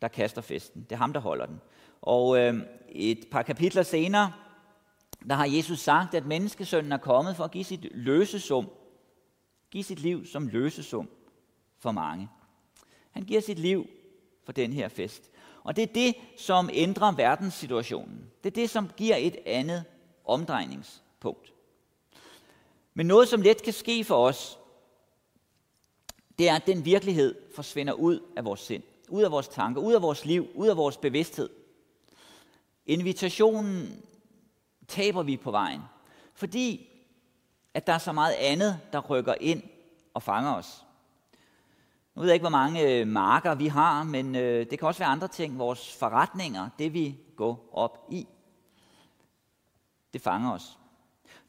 der 0.01 0.07
kaster 0.07 0.41
festen. 0.41 0.81
Det 0.81 0.91
er 0.91 0.95
ham, 0.95 1.13
der 1.13 1.19
holder 1.19 1.45
den. 1.45 1.61
Og 2.01 2.39
øh, 2.39 2.61
et 2.89 3.27
par 3.31 3.41
kapitler 3.41 3.83
senere, 3.83 4.33
der 5.29 5.35
har 5.35 5.45
Jesus 5.45 5.79
sagt, 5.79 6.13
at 6.13 6.25
menneskesønnen 6.25 6.91
er 6.91 6.97
kommet 6.97 7.35
for 7.35 7.43
at 7.43 7.51
give 7.51 7.63
sit 7.63 7.87
løsesum, 7.91 8.69
give 9.71 9.83
sit 9.83 9.99
liv 9.99 10.25
som 10.25 10.47
løsesum 10.47 11.09
for 11.79 11.91
mange. 11.91 12.29
Han 13.11 13.23
giver 13.23 13.41
sit 13.41 13.59
liv 13.59 13.87
for 14.43 14.51
den 14.51 14.73
her 14.73 14.87
fest. 14.87 15.31
Og 15.63 15.75
det 15.75 15.81
er 15.81 15.93
det, 15.93 16.15
som 16.37 16.69
ændrer 16.73 17.11
verdenssituationen. 17.11 18.31
Det 18.43 18.49
er 18.49 18.61
det, 18.61 18.69
som 18.69 18.89
giver 18.97 19.15
et 19.15 19.35
andet 19.45 19.85
omdrejningspunkt. 20.25 21.53
Men 22.93 23.05
noget, 23.05 23.27
som 23.27 23.41
let 23.41 23.63
kan 23.63 23.73
ske 23.73 24.03
for 24.03 24.27
os, 24.27 24.59
det 26.39 26.49
er, 26.49 26.55
at 26.55 26.67
den 26.67 26.85
virkelighed 26.85 27.35
forsvinder 27.55 27.93
ud 27.93 28.19
af 28.35 28.45
vores 28.45 28.59
sind, 28.59 28.83
ud 29.09 29.23
af 29.23 29.31
vores 29.31 29.47
tanker, 29.47 29.81
ud 29.81 29.93
af 29.93 30.01
vores 30.01 30.25
liv, 30.25 30.47
ud 30.55 30.67
af 30.67 30.77
vores 30.77 30.97
bevidsthed. 30.97 31.49
Invitationen 32.85 34.03
taber 34.87 35.23
vi 35.23 35.37
på 35.37 35.51
vejen, 35.51 35.81
fordi 36.33 36.89
at 37.73 37.87
der 37.87 37.93
er 37.93 37.97
så 37.97 38.11
meget 38.11 38.33
andet, 38.33 38.79
der 38.93 38.99
rykker 38.99 39.33
ind 39.41 39.63
og 40.13 40.23
fanger 40.23 40.53
os. 40.53 40.83
Nu 42.15 42.21
ved 42.21 42.29
jeg 42.29 42.35
ikke, 42.35 42.43
hvor 42.43 42.49
mange 42.49 42.81
øh, 42.81 43.07
marker 43.07 43.55
vi 43.55 43.67
har, 43.67 44.03
men 44.03 44.35
øh, 44.35 44.69
det 44.69 44.79
kan 44.79 44.87
også 44.87 44.99
være 44.99 45.09
andre 45.09 45.27
ting. 45.27 45.59
Vores 45.59 45.93
forretninger, 45.93 46.69
det 46.79 46.93
vi 46.93 47.17
går 47.35 47.69
op 47.73 48.07
i, 48.11 48.27
det 50.13 50.21
fanger 50.21 50.53
os. 50.53 50.77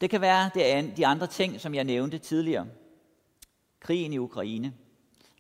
Det 0.00 0.10
kan 0.10 0.20
være 0.20 0.50
det 0.54 0.96
de 0.96 1.06
andre 1.06 1.26
ting, 1.26 1.60
som 1.60 1.74
jeg 1.74 1.84
nævnte 1.84 2.18
tidligere. 2.18 2.66
Krigen 3.80 4.12
i 4.12 4.18
Ukraine, 4.18 4.74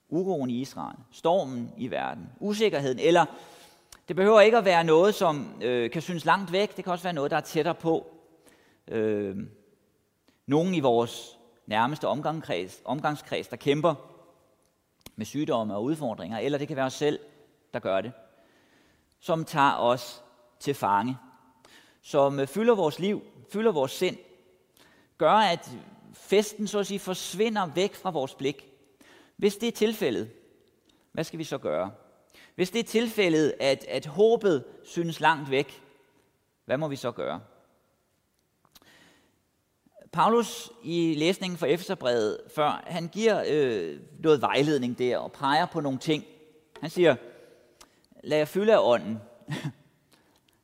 uroen 0.08 0.50
i 0.50 0.60
Israel, 0.60 0.96
stormen 1.10 1.72
i 1.76 1.90
verden, 1.90 2.28
usikkerheden, 2.40 2.98
eller 2.98 3.24
det 4.08 4.16
behøver 4.16 4.40
ikke 4.40 4.58
at 4.58 4.64
være 4.64 4.84
noget, 4.84 5.14
som 5.14 5.62
øh, 5.62 5.90
kan 5.90 6.02
synes 6.02 6.24
langt 6.24 6.52
væk. 6.52 6.76
Det 6.76 6.84
kan 6.84 6.92
også 6.92 7.02
være 7.02 7.12
noget, 7.12 7.30
der 7.30 7.36
er 7.36 7.40
tættere 7.40 7.74
på. 7.74 8.06
Øh, 8.88 9.36
nogen 10.46 10.74
i 10.74 10.80
vores 10.80 11.38
nærmeste 11.66 12.08
omgangskreds, 12.08 12.82
omgangskreds, 12.84 13.48
der 13.48 13.56
kæmper 13.56 13.94
med 15.16 15.26
sygdomme 15.26 15.74
og 15.74 15.84
udfordringer, 15.84 16.38
eller 16.38 16.58
det 16.58 16.68
kan 16.68 16.76
være 16.76 16.86
os 16.86 16.94
selv, 16.94 17.18
der 17.74 17.78
gør 17.78 18.00
det, 18.00 18.12
som 19.20 19.44
tager 19.44 19.72
os 19.72 20.22
til 20.60 20.74
fange, 20.74 21.16
som 22.02 22.40
øh, 22.40 22.46
fylder 22.46 22.74
vores 22.74 22.98
liv, 22.98 23.22
fylder 23.52 23.72
vores 23.72 23.92
sind, 23.92 24.16
gør, 25.18 25.32
at 25.32 25.70
festen 26.18 26.66
så 26.66 26.78
at 26.78 26.86
sige 26.86 26.98
forsvinder 26.98 27.66
væk 27.74 27.94
fra 27.94 28.10
vores 28.10 28.34
blik. 28.34 28.68
Hvis 29.36 29.56
det 29.56 29.66
er 29.66 29.72
tilfældet, 29.72 30.30
hvad 31.12 31.24
skal 31.24 31.38
vi 31.38 31.44
så 31.44 31.58
gøre? 31.58 31.90
Hvis 32.54 32.70
det 32.70 32.78
er 32.78 32.84
tilfældet, 32.84 33.54
at, 33.60 33.84
at 33.88 34.06
håbet 34.06 34.64
synes 34.84 35.20
langt 35.20 35.50
væk, 35.50 35.82
hvad 36.64 36.76
må 36.76 36.88
vi 36.88 36.96
så 36.96 37.10
gøre? 37.12 37.40
Paulus 40.12 40.70
i 40.82 41.14
læsningen 41.14 41.58
fra 41.58 41.66
Efeserbrevet 41.66 42.40
før, 42.54 42.84
han 42.86 43.08
giver 43.08 43.44
øh, 43.48 44.00
noget 44.18 44.40
vejledning 44.40 44.98
der 44.98 45.18
og 45.18 45.32
peger 45.32 45.66
på 45.66 45.80
nogle 45.80 45.98
ting. 45.98 46.24
Han 46.80 46.90
siger, 46.90 47.16
lad 48.24 48.38
jer 48.38 48.44
fylde 48.44 48.74
af 48.74 48.78
ånden. 48.80 49.18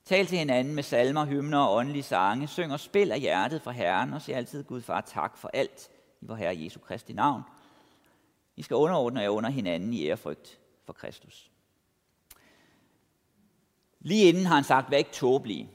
Tal 0.05 0.27
til 0.27 0.39
hinanden 0.39 0.75
med 0.75 0.83
salmer, 0.83 1.25
hymner 1.25 1.59
og 1.59 1.75
åndelige 1.75 2.03
sange. 2.03 2.49
Syng 2.49 2.73
og 2.73 2.81
spil 2.81 3.13
af 3.13 3.21
hjertet 3.21 3.63
for 3.63 3.71
Herren, 3.71 4.13
og 4.13 4.23
sig 4.23 4.35
altid 4.35 4.65
Gud 4.65 4.81
far 4.81 5.01
tak 5.01 5.39
for 5.39 5.51
alt 5.55 5.91
i 6.21 6.27
vor 6.27 6.35
Herre 6.35 6.63
Jesu 6.65 6.81
Kristi 6.81 7.13
navn. 7.13 7.43
I 8.57 8.63
skal 8.63 8.77
underordne 8.77 9.21
jer 9.21 9.29
under 9.29 9.51
hinanden 9.51 9.93
i 9.93 10.07
ærefrygt 10.09 10.59
for 10.87 10.93
Kristus. 10.93 11.51
Lige 14.01 14.29
inden 14.29 14.47
har 14.47 14.55
han 14.55 14.65
sagt, 14.65 14.91
vær 14.91 14.97
ikke 14.97 15.13
tåbelige. 15.13 15.71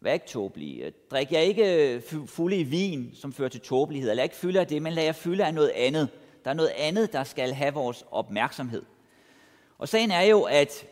Vær 0.00 0.12
ikke 0.12 0.26
tåbelige. 0.26 0.92
Drik 1.10 1.32
jer 1.32 1.40
ikke 1.40 2.02
fulde 2.26 2.56
i 2.56 2.64
vin, 2.64 3.14
som 3.14 3.32
fører 3.32 3.48
til 3.48 3.60
tåbelighed. 3.60 4.14
Lad 4.14 4.24
ikke 4.24 4.36
fylde 4.36 4.60
af 4.60 4.66
det, 4.66 4.82
men 4.82 4.92
lad 4.92 5.04
jer 5.04 5.12
fylde 5.12 5.44
af 5.44 5.54
noget 5.54 5.70
andet. 5.70 6.08
Der 6.44 6.50
er 6.50 6.54
noget 6.54 6.72
andet, 6.76 7.12
der 7.12 7.24
skal 7.24 7.52
have 7.52 7.74
vores 7.74 8.04
opmærksomhed. 8.10 8.82
Og 9.78 9.88
sagen 9.88 10.10
er 10.10 10.22
jo, 10.22 10.42
at 10.42 10.86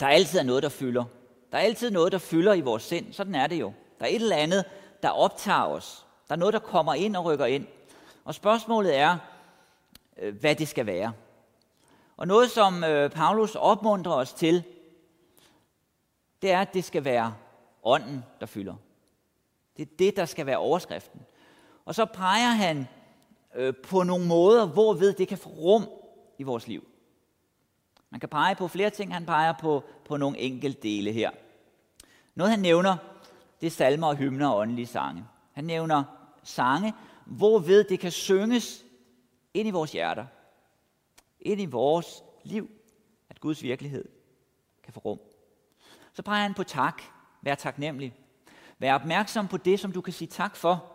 der 0.00 0.06
altid 0.06 0.38
er 0.38 0.42
noget, 0.42 0.62
der 0.62 0.68
fylder. 0.68 1.04
Der 1.52 1.58
er 1.58 1.62
altid 1.62 1.90
noget, 1.90 2.12
der 2.12 2.18
fylder 2.18 2.54
i 2.54 2.60
vores 2.60 2.82
sind. 2.82 3.12
Sådan 3.12 3.34
er 3.34 3.46
det 3.46 3.60
jo. 3.60 3.72
Der 3.98 4.04
er 4.04 4.08
et 4.08 4.14
eller 4.14 4.36
andet, 4.36 4.64
der 5.02 5.08
optager 5.08 5.64
os. 5.64 6.06
Der 6.28 6.34
er 6.34 6.38
noget, 6.38 6.52
der 6.52 6.58
kommer 6.58 6.94
ind 6.94 7.16
og 7.16 7.24
rykker 7.24 7.46
ind. 7.46 7.66
Og 8.24 8.34
spørgsmålet 8.34 8.96
er, 8.96 9.18
øh, 10.18 10.40
hvad 10.40 10.54
det 10.54 10.68
skal 10.68 10.86
være. 10.86 11.12
Og 12.16 12.26
noget, 12.26 12.50
som 12.50 12.84
øh, 12.84 13.10
Paulus 13.10 13.54
opmuntrer 13.54 14.12
os 14.12 14.32
til, 14.32 14.64
det 16.42 16.50
er, 16.50 16.60
at 16.60 16.74
det 16.74 16.84
skal 16.84 17.04
være 17.04 17.34
ånden, 17.82 18.24
der 18.40 18.46
fylder. 18.46 18.74
Det 19.76 19.82
er 19.82 19.96
det, 19.98 20.16
der 20.16 20.24
skal 20.24 20.46
være 20.46 20.56
overskriften. 20.56 21.20
Og 21.84 21.94
så 21.94 22.04
peger 22.04 22.50
han 22.50 22.88
øh, 23.54 23.74
på 23.82 24.02
nogle 24.02 24.26
måder, 24.26 24.66
hvorved 24.66 25.12
det 25.12 25.28
kan 25.28 25.38
få 25.38 25.48
rum 25.48 25.88
i 26.38 26.42
vores 26.42 26.66
liv. 26.66 26.89
Man 28.10 28.20
kan 28.20 28.28
pege 28.28 28.54
på 28.54 28.68
flere 28.68 28.90
ting, 28.90 29.14
han 29.14 29.26
peger 29.26 29.52
på, 29.52 29.84
på 30.04 30.16
nogle 30.16 30.38
enkelte 30.38 30.80
dele 30.82 31.12
her. 31.12 31.30
Noget 32.34 32.50
han 32.50 32.60
nævner, 32.60 32.96
det 33.60 33.66
er 33.66 33.70
salmer 33.70 34.06
og 34.06 34.16
hymner 34.16 34.48
og 34.48 34.58
åndelige 34.58 34.86
sange. 34.86 35.24
Han 35.52 35.64
nævner 35.64 36.04
sange, 36.42 36.94
hvorved 37.24 37.84
det 37.84 38.00
kan 38.00 38.10
synges 38.10 38.84
ind 39.54 39.68
i 39.68 39.70
vores 39.70 39.92
hjerter, 39.92 40.26
ind 41.40 41.60
i 41.60 41.66
vores 41.66 42.22
liv, 42.44 42.70
at 43.30 43.40
Guds 43.40 43.62
virkelighed 43.62 44.04
kan 44.84 44.92
få 44.92 45.00
rum. 45.00 45.20
Så 46.12 46.22
peger 46.22 46.42
han 46.42 46.54
på 46.54 46.64
tak. 46.64 47.02
Vær 47.42 47.54
taknemmelig. 47.54 48.14
Vær 48.78 48.94
opmærksom 48.94 49.48
på 49.48 49.56
det, 49.56 49.80
som 49.80 49.92
du 49.92 50.00
kan 50.00 50.12
sige 50.12 50.28
tak 50.28 50.56
for. 50.56 50.92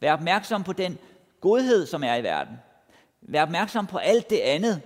Vær 0.00 0.12
opmærksom 0.12 0.64
på 0.64 0.72
den 0.72 0.98
godhed, 1.40 1.86
som 1.86 2.04
er 2.04 2.14
i 2.14 2.22
verden. 2.22 2.56
Vær 3.20 3.42
opmærksom 3.42 3.86
på 3.86 3.98
alt 3.98 4.30
det 4.30 4.38
andet, 4.38 4.82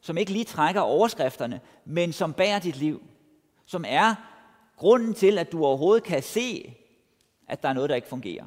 som 0.00 0.18
ikke 0.18 0.32
lige 0.32 0.44
trækker 0.44 0.80
overskrifterne, 0.80 1.60
men 1.84 2.12
som 2.12 2.34
bærer 2.34 2.58
dit 2.58 2.76
liv. 2.76 3.02
Som 3.64 3.84
er 3.88 4.14
grunden 4.76 5.14
til, 5.14 5.38
at 5.38 5.52
du 5.52 5.64
overhovedet 5.64 6.04
kan 6.04 6.22
se, 6.22 6.76
at 7.46 7.62
der 7.62 7.68
er 7.68 7.72
noget, 7.72 7.90
der 7.90 7.96
ikke 7.96 8.08
fungerer. 8.08 8.46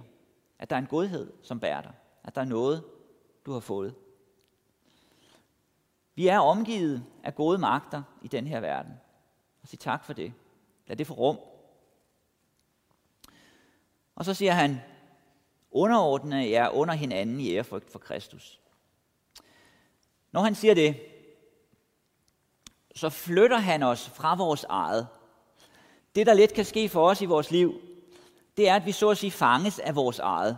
At 0.59 0.69
der 0.69 0.75
er 0.75 0.79
en 0.79 0.85
godhed, 0.85 1.33
som 1.41 1.59
bærer 1.59 1.81
dig. 1.81 1.93
At 2.23 2.35
der 2.35 2.41
er 2.41 2.45
noget, 2.45 2.83
du 3.45 3.51
har 3.51 3.59
fået. 3.59 3.95
Vi 6.15 6.27
er 6.27 6.39
omgivet 6.39 7.03
af 7.23 7.35
gode 7.35 7.57
magter 7.57 8.03
i 8.21 8.27
den 8.27 8.47
her 8.47 8.59
verden. 8.59 8.93
Og 9.61 9.67
sig 9.67 9.79
tak 9.79 10.05
for 10.05 10.13
det. 10.13 10.33
Lad 10.87 10.97
det 10.97 11.07
få 11.07 11.13
rum. 11.13 11.39
Og 14.15 14.25
så 14.25 14.33
siger 14.33 14.51
han, 14.51 14.81
underordne 15.71 16.49
jer 16.49 16.69
under 16.69 16.93
hinanden 16.93 17.39
i 17.39 17.55
ærefrygt 17.55 17.91
for 17.91 17.99
Kristus. 17.99 18.59
Når 20.31 20.41
han 20.41 20.55
siger 20.55 20.73
det, 20.73 21.12
så 22.95 23.09
flytter 23.09 23.57
han 23.57 23.83
os 23.83 24.09
fra 24.09 24.35
vores 24.35 24.65
eget. 24.69 25.07
Det, 26.15 26.27
der 26.27 26.33
let 26.33 26.53
kan 26.53 26.65
ske 26.65 26.89
for 26.89 27.09
os 27.09 27.21
i 27.21 27.25
vores 27.25 27.51
liv, 27.51 27.73
det 28.57 28.69
er, 28.69 28.75
at 28.75 28.85
vi 28.85 28.91
så 28.91 29.09
at 29.09 29.17
sige 29.17 29.31
fanges 29.31 29.79
af 29.79 29.95
vores 29.95 30.19
eget. 30.19 30.57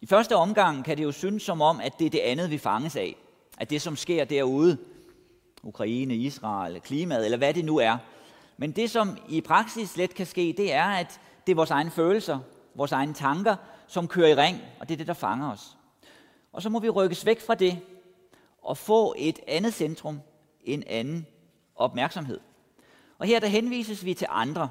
I 0.00 0.06
første 0.06 0.36
omgang 0.36 0.84
kan 0.84 0.96
det 0.96 1.04
jo 1.04 1.12
synes 1.12 1.42
som 1.42 1.62
om, 1.62 1.80
at 1.80 1.98
det 1.98 2.06
er 2.06 2.10
det 2.10 2.18
andet, 2.18 2.50
vi 2.50 2.58
fanges 2.58 2.96
af. 2.96 3.16
At 3.58 3.70
det, 3.70 3.82
som 3.82 3.96
sker 3.96 4.24
derude, 4.24 4.78
Ukraine, 5.62 6.14
Israel, 6.14 6.80
klimaet, 6.80 7.24
eller 7.24 7.38
hvad 7.38 7.54
det 7.54 7.64
nu 7.64 7.78
er, 7.78 7.96
men 8.56 8.72
det, 8.72 8.90
som 8.90 9.18
i 9.28 9.40
praksis 9.40 9.96
let 9.96 10.14
kan 10.14 10.26
ske, 10.26 10.54
det 10.56 10.72
er, 10.72 10.84
at 10.84 11.20
det 11.46 11.52
er 11.52 11.56
vores 11.56 11.70
egne 11.70 11.90
følelser, 11.90 12.38
vores 12.74 12.92
egne 12.92 13.14
tanker, 13.14 13.56
som 13.86 14.08
kører 14.08 14.28
i 14.28 14.34
ring, 14.34 14.62
og 14.80 14.88
det 14.88 14.94
er 14.94 14.98
det, 14.98 15.06
der 15.06 15.14
fanger 15.14 15.52
os. 15.52 15.76
Og 16.52 16.62
så 16.62 16.68
må 16.68 16.78
vi 16.78 16.88
rykkes 16.88 17.26
væk 17.26 17.40
fra 17.40 17.54
det 17.54 17.78
og 18.62 18.76
få 18.76 19.14
et 19.18 19.38
andet 19.46 19.74
centrum, 19.74 20.20
en 20.64 20.84
anden 20.86 21.26
opmærksomhed. 21.78 22.40
Og 23.18 23.26
her 23.26 23.40
der 23.40 23.46
henvises 23.46 24.04
vi 24.04 24.14
til 24.14 24.26
andre. 24.30 24.70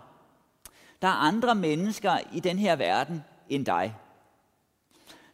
Der 1.01 1.07
er 1.07 1.11
andre 1.11 1.55
mennesker 1.55 2.17
i 2.33 2.39
den 2.39 2.59
her 2.59 2.75
verden 2.75 3.23
end 3.49 3.65
dig. 3.65 3.95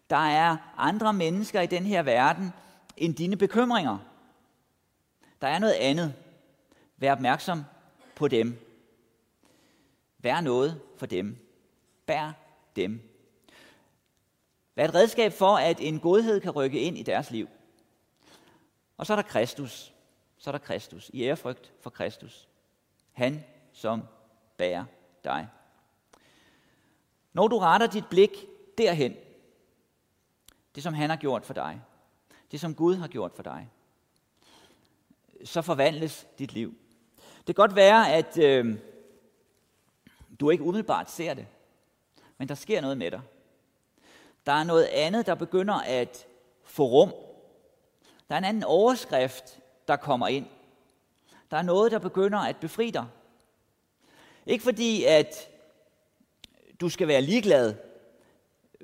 Der 0.09 0.17
er 0.17 0.57
andre 0.77 1.13
mennesker 1.13 1.61
i 1.61 1.67
den 1.67 1.85
her 1.85 2.03
verden 2.03 2.53
end 2.97 3.15
dine 3.15 3.37
bekymringer. 3.37 3.97
Der 5.41 5.47
er 5.47 5.59
noget 5.59 5.73
andet. 5.73 6.13
Vær 6.97 7.11
opmærksom 7.11 7.63
på 8.15 8.27
dem. 8.27 8.59
Vær 10.17 10.41
noget 10.41 10.81
for 10.97 11.05
dem. 11.05 11.37
Bær 12.05 12.31
dem. 12.75 13.09
Vær 14.75 14.85
et 14.85 14.93
redskab 14.93 15.33
for, 15.33 15.57
at 15.57 15.79
en 15.79 15.99
godhed 15.99 16.39
kan 16.39 16.51
rykke 16.51 16.79
ind 16.79 16.97
i 16.97 17.03
deres 17.03 17.31
liv. 17.31 17.47
Og 18.97 19.05
så 19.05 19.13
er 19.13 19.15
der 19.15 19.23
Kristus. 19.23 19.93
Så 20.43 20.49
er 20.49 20.51
der 20.51 20.59
Kristus. 20.59 21.11
I 21.13 21.23
ærefrygt 21.23 21.73
for 21.79 21.89
Kristus. 21.89 22.47
Han, 23.11 23.43
som 23.73 24.03
bærer 24.57 24.85
dig. 25.23 25.47
Når 27.33 27.47
du 27.47 27.59
retter 27.59 27.87
dit 27.87 28.03
blik 28.09 28.45
derhen, 28.77 29.15
det 30.75 30.83
som 30.83 30.93
han 30.93 31.09
har 31.09 31.17
gjort 31.17 31.45
for 31.45 31.53
dig, 31.53 31.81
det 32.51 32.59
som 32.59 32.75
Gud 32.75 32.95
har 32.95 33.07
gjort 33.07 33.31
for 33.35 33.43
dig, 33.43 33.69
så 35.43 35.61
forvandles 35.61 36.27
dit 36.39 36.53
liv. 36.53 36.77
Det 37.37 37.45
kan 37.45 37.55
godt 37.55 37.75
være, 37.75 38.13
at 38.13 38.37
øh, 38.37 38.79
du 40.39 40.49
ikke 40.49 40.63
umiddelbart 40.63 41.11
ser 41.11 41.33
det, 41.33 41.47
men 42.37 42.49
der 42.49 42.55
sker 42.55 42.81
noget 42.81 42.97
med 42.97 43.11
dig. 43.11 43.21
Der 44.45 44.51
er 44.51 44.63
noget 44.63 44.85
andet, 44.85 45.25
der 45.25 45.35
begynder 45.35 45.75
at 45.75 46.27
få 46.63 46.83
rum. 46.85 47.13
Der 48.29 48.35
er 48.35 48.37
en 48.37 48.45
anden 48.45 48.63
overskrift, 48.63 49.59
der 49.87 49.95
kommer 49.95 50.27
ind. 50.27 50.45
Der 51.51 51.57
er 51.57 51.61
noget, 51.61 51.91
der 51.91 51.99
begynder 51.99 52.39
at 52.39 52.57
befri 52.57 52.91
dig. 52.91 53.05
Ikke 54.45 54.63
fordi, 54.63 55.03
at 55.03 55.49
du 56.81 56.89
skal 56.89 57.07
være 57.07 57.21
ligeglad 57.21 57.75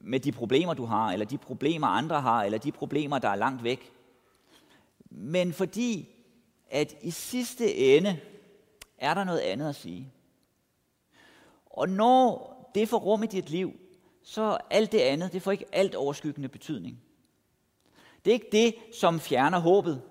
med 0.02 0.20
de 0.20 0.32
problemer, 0.32 0.74
du 0.74 0.86
har, 0.86 1.12
eller 1.12 1.26
de 1.26 1.38
problemer, 1.38 1.88
andre 1.88 2.22
har, 2.22 2.44
eller 2.44 2.58
de 2.58 2.72
problemer, 2.72 3.20
der 3.20 3.30
er 3.30 3.36
langt 3.36 3.64
væk. 3.64 3.92
Men 5.10 5.54
fordi, 5.54 6.10
at 6.70 6.96
i 7.02 7.12
sidste 7.12 7.76
ende, 7.76 8.20
er 8.98 9.14
der 9.14 9.24
noget 9.24 9.40
andet 9.40 9.70
at 9.70 9.76
sige. 9.76 10.12
Og 11.66 11.90
når 11.90 12.50
det 12.76 12.90
får 12.90 12.98
rum 12.98 13.24
i 13.24 13.28
dit 13.28 13.50
liv, 13.50 13.74
så 14.24 14.58
alt 14.70 14.92
det 14.92 15.00
andet, 15.00 15.34
det 15.34 15.42
får 15.42 15.52
ikke 15.52 15.66
alt 15.72 15.96
overskyggende 15.96 16.50
betydning. 16.50 17.02
Det 18.26 18.32
er 18.32 18.34
ikke 18.34 18.50
det, 18.52 18.76
som 19.00 19.20
fjerner 19.20 19.60
håbet. 19.60 20.02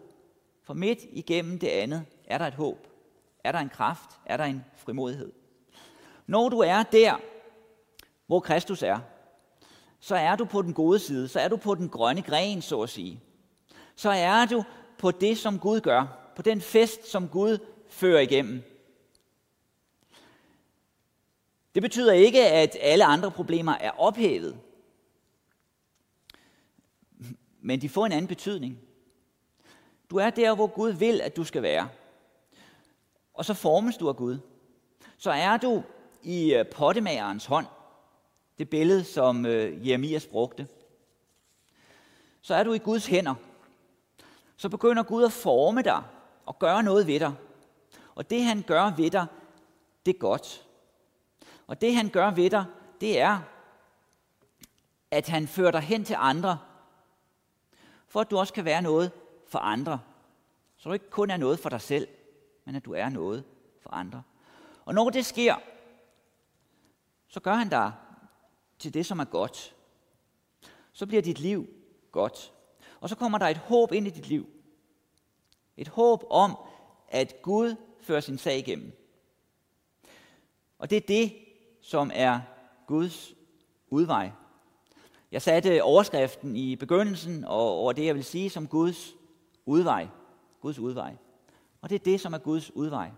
For 0.69 0.75
midt 0.75 0.99
igennem 1.11 1.59
det 1.59 1.69
andet 1.69 2.07
er 2.25 2.39
der 2.39 2.47
et 2.47 2.55
håb. 2.55 2.87
Er 3.45 3.53
der 3.53 3.59
en 3.59 3.69
kraft? 3.69 4.11
Er 4.27 4.37
der 4.37 4.45
en 4.45 4.65
frimodighed? 4.77 5.33
Når 6.27 6.49
du 6.49 6.59
er 6.59 6.83
der, 6.83 7.17
hvor 8.27 8.41
Kristus 8.41 8.83
er, 8.83 8.99
så 10.01 10.17
er 10.17 10.37
du 10.37 10.45
på 10.45 10.63
den 10.63 10.75
gode 10.75 10.99
side, 10.99 11.29
så 11.29 11.41
er 11.41 11.49
du 11.49 11.57
på 11.57 11.75
den 11.75 11.89
grønne 11.89 12.23
gren, 12.23 12.63
så 12.63 12.81
at 12.81 12.89
sige. 12.89 13.21
Så 13.95 14.11
er 14.11 14.47
du 14.47 14.65
på 14.99 15.11
det, 15.11 15.39
som 15.39 15.59
Gud 15.59 15.81
gør, 15.81 16.31
på 16.37 16.43
den 16.43 16.61
fest, 16.61 17.07
som 17.07 17.29
Gud 17.29 17.59
fører 17.89 18.21
igennem. 18.21 18.63
Det 21.75 21.83
betyder 21.83 22.13
ikke, 22.13 22.47
at 22.47 22.77
alle 22.81 23.05
andre 23.05 23.31
problemer 23.31 23.73
er 23.73 23.91
ophævet, 23.91 24.61
men 27.61 27.81
de 27.81 27.89
får 27.89 28.07
en 28.07 28.13
anden 28.13 28.29
betydning. 28.29 28.88
Du 30.11 30.16
er 30.16 30.31
der, 30.31 30.55
hvor 30.55 30.66
Gud 30.66 30.90
vil, 30.90 31.21
at 31.21 31.37
du 31.37 31.44
skal 31.44 31.62
være. 31.62 31.88
Og 33.35 33.44
så 33.44 33.55
formes 33.55 33.97
du 33.97 34.09
af 34.09 34.16
Gud. 34.16 34.38
Så 35.18 35.31
er 35.31 35.57
du 35.57 35.83
i 36.23 36.55
øh, 36.55 36.66
pottemagerens 36.66 37.47
hånd, 37.47 37.66
det 38.59 38.71
billede, 38.71 39.05
som 39.05 39.47
øh, 39.47 39.88
Jeremias 39.88 40.27
brugte. 40.27 40.68
Så 42.40 42.55
er 42.55 42.62
du 42.64 42.73
i 42.73 42.79
Guds 42.79 43.07
hænder. 43.07 43.35
Så 44.57 44.68
begynder 44.68 45.03
Gud 45.03 45.25
at 45.25 45.33
forme 45.33 45.83
dig 45.83 46.03
og 46.47 46.59
gøre 46.59 46.83
noget 46.83 47.07
ved 47.07 47.21
dig. 47.21 47.35
Og 48.14 48.31
det 48.31 48.42
han 48.42 48.62
gør 48.62 48.92
ved 48.97 49.11
dig, 49.11 49.27
det 50.07 50.14
er 50.14 50.18
godt. 50.18 50.66
Og 51.66 51.81
det 51.81 51.94
han 51.94 52.09
gør 52.09 52.31
ved 52.31 52.51
dig, 52.51 52.64
det 53.01 53.21
er, 53.21 53.40
at 55.11 55.29
han 55.29 55.49
fører 55.49 55.71
dig 55.71 55.81
hen 55.81 56.05
til 56.05 56.16
andre, 56.18 56.59
for 58.07 58.21
at 58.21 58.31
du 58.31 58.38
også 58.38 58.53
kan 58.53 58.64
være 58.64 58.83
noget 58.83 59.12
for 59.49 59.59
andre. 59.59 60.01
Så 60.77 60.89
du 60.89 60.93
ikke 60.93 61.11
kun 61.11 61.31
er 61.31 61.37
noget 61.37 61.59
for 61.59 61.69
dig 61.69 61.81
selv, 61.81 62.09
men 62.65 62.75
at 62.75 62.85
du 62.85 62.93
er 62.93 63.09
noget 63.09 63.45
for 63.81 63.91
andre. 63.91 64.23
Og 64.85 64.95
når 64.95 65.11
det 65.11 65.27
sker, 65.27 65.57
så 67.29 67.41
gør 67.41 67.55
han 67.55 67.69
dig 67.69 67.93
til 68.79 68.95
det, 68.95 69.07
som 69.07 69.19
er 69.19 69.25
godt. 69.25 69.75
Så 70.93 71.07
bliver 71.07 71.23
dit 71.23 71.39
liv 71.39 71.69
godt. 72.13 72.53
Og 73.01 73.09
så 73.09 73.17
kommer 73.17 73.39
der 73.39 73.47
et 73.47 73.57
håb 73.57 73.93
ind 73.93 74.07
i 74.07 74.11
dit 74.11 74.29
liv. 74.29 74.47
Et 75.77 75.89
håb 75.89 76.25
om, 76.31 76.57
at 77.09 77.43
Gud 77.43 77.77
fører 78.01 78.21
sin 78.21 78.39
sag 78.39 78.59
igennem. 78.59 78.93
Og 80.79 80.91
det 80.91 80.97
er 80.97 81.07
det, 81.09 81.35
som 81.81 82.11
er 82.15 82.41
Guds 82.87 83.35
udvej. 83.91 84.31
Jeg 85.33 85.43
satte 85.43 85.83
overskriften 85.83 86.57
i 86.57 86.77
begyndelsen 86.77 87.45
over 87.45 87.93
det, 87.93 88.05
jeg 88.05 88.15
vil 88.15 88.25
sige 88.25 88.51
som 88.51 88.69
Guds 88.69 89.15
udvej. 89.69 90.09
Guds 90.61 90.79
udvej. 90.79 91.17
Og 91.81 91.91
det 91.91 91.95
er 91.95 92.05
det, 92.05 92.21
som 92.21 92.33
er 92.33 92.39
Guds 92.39 92.71
udvej. 92.71 93.11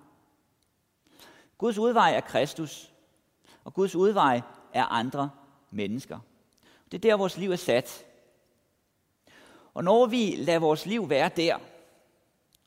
Guds 1.58 1.78
udvej 1.78 2.14
er 2.14 2.20
Kristus, 2.20 2.92
og 3.64 3.74
Guds 3.74 3.94
udvej 3.94 4.40
er 4.72 4.84
andre 4.84 5.30
mennesker. 5.70 6.18
Det 6.92 6.94
er 6.98 7.10
der, 7.10 7.16
vores 7.16 7.36
liv 7.36 7.50
er 7.50 7.56
sat. 7.56 8.06
Og 9.74 9.84
når 9.84 10.06
vi 10.06 10.34
lader 10.36 10.58
vores 10.58 10.86
liv 10.86 11.08
være 11.08 11.28
der, 11.28 11.58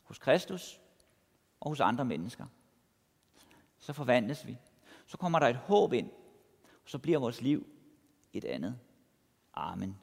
hos 0.03 0.19
Kristus 0.19 0.79
og 1.59 1.69
hos 1.69 1.79
andre 1.79 2.05
mennesker, 2.05 2.45
så 3.79 3.93
forvandles 3.93 4.47
vi. 4.47 4.57
Så 5.07 5.17
kommer 5.17 5.39
der 5.39 5.47
et 5.47 5.55
håb 5.55 5.93
ind, 5.93 6.09
og 6.83 6.89
så 6.89 6.97
bliver 6.97 7.19
vores 7.19 7.41
liv 7.41 7.67
et 8.33 8.45
andet. 8.45 8.79
Amen. 9.53 10.02